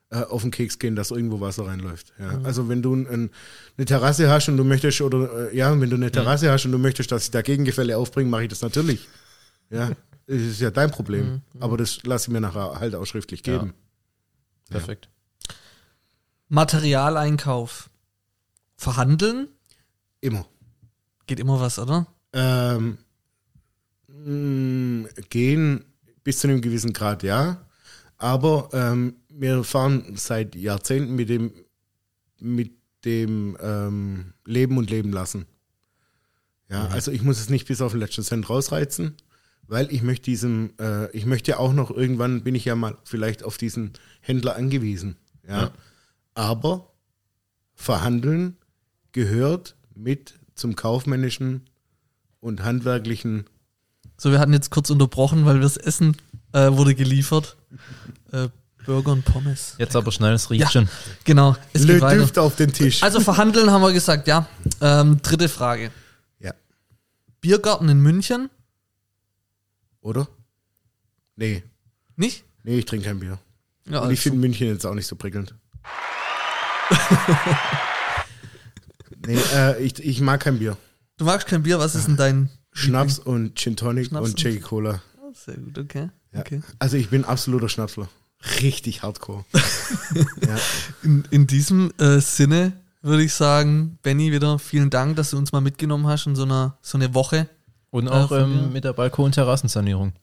äh, 0.09 0.21
auf 0.21 0.41
den 0.43 0.51
Keks 0.51 0.79
gehen, 0.79 0.95
dass 0.95 1.11
irgendwo 1.11 1.39
Wasser 1.41 1.65
reinläuft. 1.65 2.13
Ja. 2.19 2.39
Also 2.43 2.69
wenn 2.69 2.81
du 2.81 2.95
ein, 2.95 3.29
eine 3.77 3.85
Terrasse 3.85 4.29
hast 4.29 4.49
und 4.49 4.57
du 4.57 4.63
möchtest, 4.63 5.01
oder 5.01 5.51
äh, 5.51 5.57
ja, 5.57 5.79
wenn 5.79 5.89
du 5.89 5.95
eine 5.95 6.11
Terrasse 6.11 6.51
hast 6.51 6.65
und 6.65 6.71
du 6.71 6.77
möchtest, 6.77 7.11
dass 7.11 7.25
ich 7.25 7.31
da 7.31 7.41
Gegengefälle 7.41 7.97
aufbringe, 7.97 8.29
mache 8.29 8.43
ich 8.43 8.49
das 8.49 8.61
natürlich. 8.61 9.07
Ja, 9.69 9.89
das 10.27 10.37
ist 10.41 10.61
ja 10.61 10.71
dein 10.71 10.91
Problem. 10.91 11.41
Aber 11.59 11.77
das 11.77 12.03
lasse 12.03 12.29
ich 12.29 12.33
mir 12.33 12.41
nachher 12.41 12.79
halt 12.79 12.95
auch 12.95 13.05
schriftlich 13.05 13.45
Ja. 13.45 13.57
geben. 13.57 13.73
Perfekt. 14.69 15.09
Materialeinkauf. 16.49 17.89
Verhandeln? 18.75 19.49
Immer. 20.21 20.47
Geht 21.25 21.39
immer 21.39 21.59
was, 21.59 21.79
oder? 21.79 22.07
Ähm, 22.33 22.97
mh, 24.07 25.09
gehen 25.29 25.83
bis 26.23 26.39
zu 26.39 26.47
einem 26.47 26.61
gewissen 26.61 26.93
Grad, 26.93 27.23
ja. 27.23 27.65
Aber 28.17 28.69
ähm, 28.73 29.15
wir 29.29 29.63
fahren 29.63 30.13
seit 30.15 30.55
Jahrzehnten 30.55 31.15
mit 31.15 31.29
dem, 31.29 31.51
mit 32.39 32.73
dem 33.05 33.57
ähm, 33.61 34.33
Leben 34.45 34.77
und 34.77 34.89
Leben 34.89 35.11
lassen. 35.11 35.45
Ja, 36.69 36.87
also 36.87 37.11
ich 37.11 37.21
muss 37.23 37.39
es 37.39 37.49
nicht 37.49 37.67
bis 37.67 37.81
auf 37.81 37.91
den 37.91 38.01
letzten 38.01 38.23
Cent 38.23 38.49
rausreizen, 38.49 39.15
weil 39.67 39.91
ich 39.91 40.01
möchte 40.01 40.25
diesem, 40.25 40.73
äh, 40.79 41.09
ich 41.11 41.25
möchte 41.25 41.59
auch 41.59 41.71
noch 41.71 41.91
irgendwann 41.91 42.43
bin 42.43 42.55
ich 42.55 42.65
ja 42.65 42.75
mal 42.75 42.97
vielleicht 43.03 43.43
auf 43.43 43.57
diesen 43.57 43.93
Händler 44.19 44.55
angewiesen. 44.55 45.15
Ja. 45.47 45.61
Ja. 45.61 45.71
Aber 46.37 46.91
verhandeln 47.73 48.57
gehört 49.11 49.75
mit 49.95 50.35
zum 50.53 50.75
kaufmännischen 50.75 51.67
und 52.39 52.63
handwerklichen 52.63 53.45
So, 54.17 54.31
wir 54.31 54.37
hatten 54.39 54.53
jetzt 54.53 54.69
kurz 54.69 54.91
unterbrochen, 54.91 55.45
weil 55.45 55.59
das 55.59 55.77
Essen 55.77 56.15
äh, 56.53 56.71
wurde 56.71 56.95
geliefert. 56.95 57.57
Äh, 58.33 58.49
Burger 58.85 59.13
und 59.13 59.23
Pommes. 59.23 59.75
Jetzt 59.77 59.95
aber 59.95 60.11
schnell, 60.11 60.33
es 60.33 60.49
riecht 60.49 60.61
Ja. 60.63 60.69
schon. 60.69 60.89
Genau, 61.23 61.55
es 61.71 61.83
Le. 61.85 61.97
Düfte 61.99 62.41
auf 62.41 62.57
den 62.57 62.73
Tisch. 62.73 63.01
Also 63.01 63.21
verhandeln 63.21 63.71
haben 63.71 63.81
wir 63.81 63.93
gesagt, 63.93 64.27
ja. 64.27 64.47
Ähm, 64.81 65.21
dritte 65.21 65.47
Frage. 65.47 65.91
ja, 66.41 66.53
Biergarten 67.39 67.87
in 67.87 68.01
München? 68.01 68.49
oder? 70.01 70.27
Nee, 71.37 71.63
Nicht? 72.17 72.43
Nee, 72.63 72.79
ich 72.79 72.85
trinke 72.85 73.05
kein 73.07 73.19
Bier. 73.21 73.39
Ja, 73.89 73.99
Und 73.99 74.11
ich 74.11 74.19
also- 74.19 74.23
finde 74.23 74.39
München 74.39 74.67
jetzt 74.67 74.85
auch 74.85 74.93
nicht 74.93 75.07
so 75.07 75.15
prickelnd. 75.15 75.55
Nee, 79.25 79.37
äh, 79.53 79.81
ich, 79.83 80.03
ich 80.03 80.21
mag 80.21 80.41
kein 80.41 80.59
Bier. 80.59 80.77
du 81.17 81.25
magst 81.25 81.47
kein 81.47 81.63
Bier, 81.63 81.79
was 81.79 81.95
ist 81.95 82.07
denn 82.07 82.17
dein 82.17 82.49
Schnaps 82.73 83.19
und 83.19 83.57
Gin 83.57 83.75
Tonic 83.75 84.07
Schnaps 84.07 84.29
und 84.29 84.41
Jackie 84.41 84.59
Cola. 84.59 85.01
Ah, 85.17 85.31
Sehr 85.33 85.55
gut, 85.57 85.77
okay. 85.79 86.09
Ja. 86.33 86.41
okay. 86.41 86.61
Also 86.79 86.97
ich 86.97 87.09
bin 87.09 87.25
absoluter 87.25 87.69
Schnapsler. 87.69 88.07
Richtig 88.61 89.01
hardcore. 89.01 89.45
ja. 90.13 90.57
In, 91.01 91.23
in 91.31 91.47
diesem 91.47 91.91
äh, 91.99 92.19
Sinne 92.19 92.73
würde 93.01 93.23
ich 93.23 93.33
sagen, 93.33 93.97
Benny, 94.03 94.31
wieder 94.31 94.59
vielen 94.59 94.89
Dank, 94.91 95.15
dass 95.15 95.31
du 95.31 95.37
uns 95.37 95.51
mal 95.51 95.61
mitgenommen 95.61 96.05
hast 96.07 96.27
in 96.27 96.35
so 96.35 96.43
einer 96.43 96.77
so 96.81 96.97
eine 96.97 97.13
Woche. 97.15 97.47
Und 97.89 98.07
Äh, 98.07 98.11
auch 98.11 98.29
mir. 98.29 98.37
ähm, 98.41 98.73
mit 98.73 98.83
der 98.83 98.93
Balkon- 98.93 99.25
und 99.25 99.31
Terrassensanierung. 99.33 100.13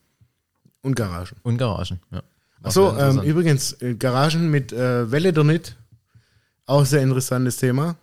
Und 0.82 0.94
Garagen. 0.94 1.36
Und 1.42 1.56
Garagen, 1.58 1.98
ja. 2.12 2.22
Achso, 2.62 2.96
ähm, 2.96 3.20
übrigens, 3.22 3.72
äh, 3.82 3.94
Garagen 3.94 4.50
mit 4.50 4.72
äh, 4.72 5.10
Well 5.10 5.26
Eternit. 5.26 5.76
Auch 6.66 6.84
sehr 6.86 7.02
interessantes 7.02 7.56
Thema. 7.56 7.96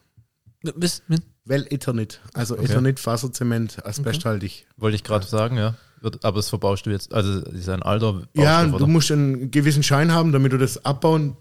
Mit, 0.64 1.02
mit, 1.08 1.24
Well 1.46 1.66
Eternit. 1.70 2.20
Also 2.34 2.54
Okay. 2.56 2.66
Eternit, 2.66 3.00
Faserzement, 3.00 3.84
asbesthaltig. 3.86 4.68
Wollte 4.78 4.96
ich 4.96 5.04
gerade 5.04 5.26
sagen, 5.26 5.58
ja. 5.58 5.76
Wird, 6.02 6.24
aber 6.26 6.38
das 6.38 6.50
verbaust 6.50 6.86
du 6.86 6.90
jetzt, 6.92 7.14
also 7.14 7.42
das 7.42 7.54
ist 7.54 7.70
ein 7.70 7.84
alter 7.84 8.24
Ja, 8.34 8.66
du 8.66 8.76
oder? 8.76 8.88
musst 8.88 9.12
einen 9.12 9.52
gewissen 9.52 9.84
Schein 9.84 10.12
haben, 10.12 10.32
damit 10.32 10.52
du 10.52 10.58
das 10.58 10.84
abbauen 10.84 11.38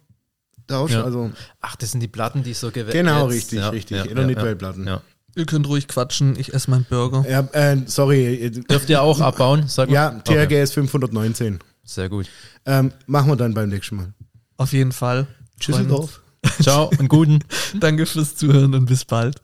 darfst. 0.67 0.95
Ja. 0.95 1.03
Also 1.05 1.31
Ach, 1.61 1.77
das 1.77 1.93
sind 1.93 2.01
die 2.01 2.09
Platten, 2.09 2.43
die 2.43 2.53
so 2.55 2.71
gewählt 2.71 2.93
genau, 2.93 3.27
richtig, 3.27 3.59
ja, 3.59 3.69
richtig. 3.71 3.97
Ja, 3.99 4.05
Eternit-Wellplatten. 4.05 4.87
ja, 4.87 4.95
ja. 4.97 5.03
ihr 5.37 5.47
könnt 5.47 5.67
ruhig 5.67 5.89
quatschen, 5.89 6.39
ich 6.39 6.53
esse 6.53 6.71
meinen 6.71 6.85
Burger. 6.85 7.25
Ja, 7.29 7.41
äh, 7.53 7.79
sorry. 7.87 8.35
äh, 8.35 8.51
Dürft 8.51 8.91
ihr 8.91 9.01
auch 9.03 9.21
abbauen? 9.21 9.67
Sag 9.69 9.89
mal. 9.89 9.95
Ja, 9.95 10.17
Okay. 10.27 10.47
THGS 10.47 10.73
519. 10.73 11.59
Sehr 11.85 12.09
gut. 12.09 12.27
Ähm, 12.67 12.93
machen 13.07 13.29
wir 13.29 13.37
dann 13.37 13.55
beim 13.55 13.69
nächsten 13.71 13.97
Mal. 13.97 14.13
Auf 14.59 14.73
jeden 14.73 14.93
Fall. 14.93 15.27
Tschüsseldorf. 15.59 16.20
Ciao 16.61 16.91
und 16.99 17.09
guten. 17.09 17.41
Danke 17.75 18.07
fürs 18.07 18.37
Zuhören 18.37 18.75
und 18.75 18.87
bis 18.87 19.05
bald. 19.05 19.43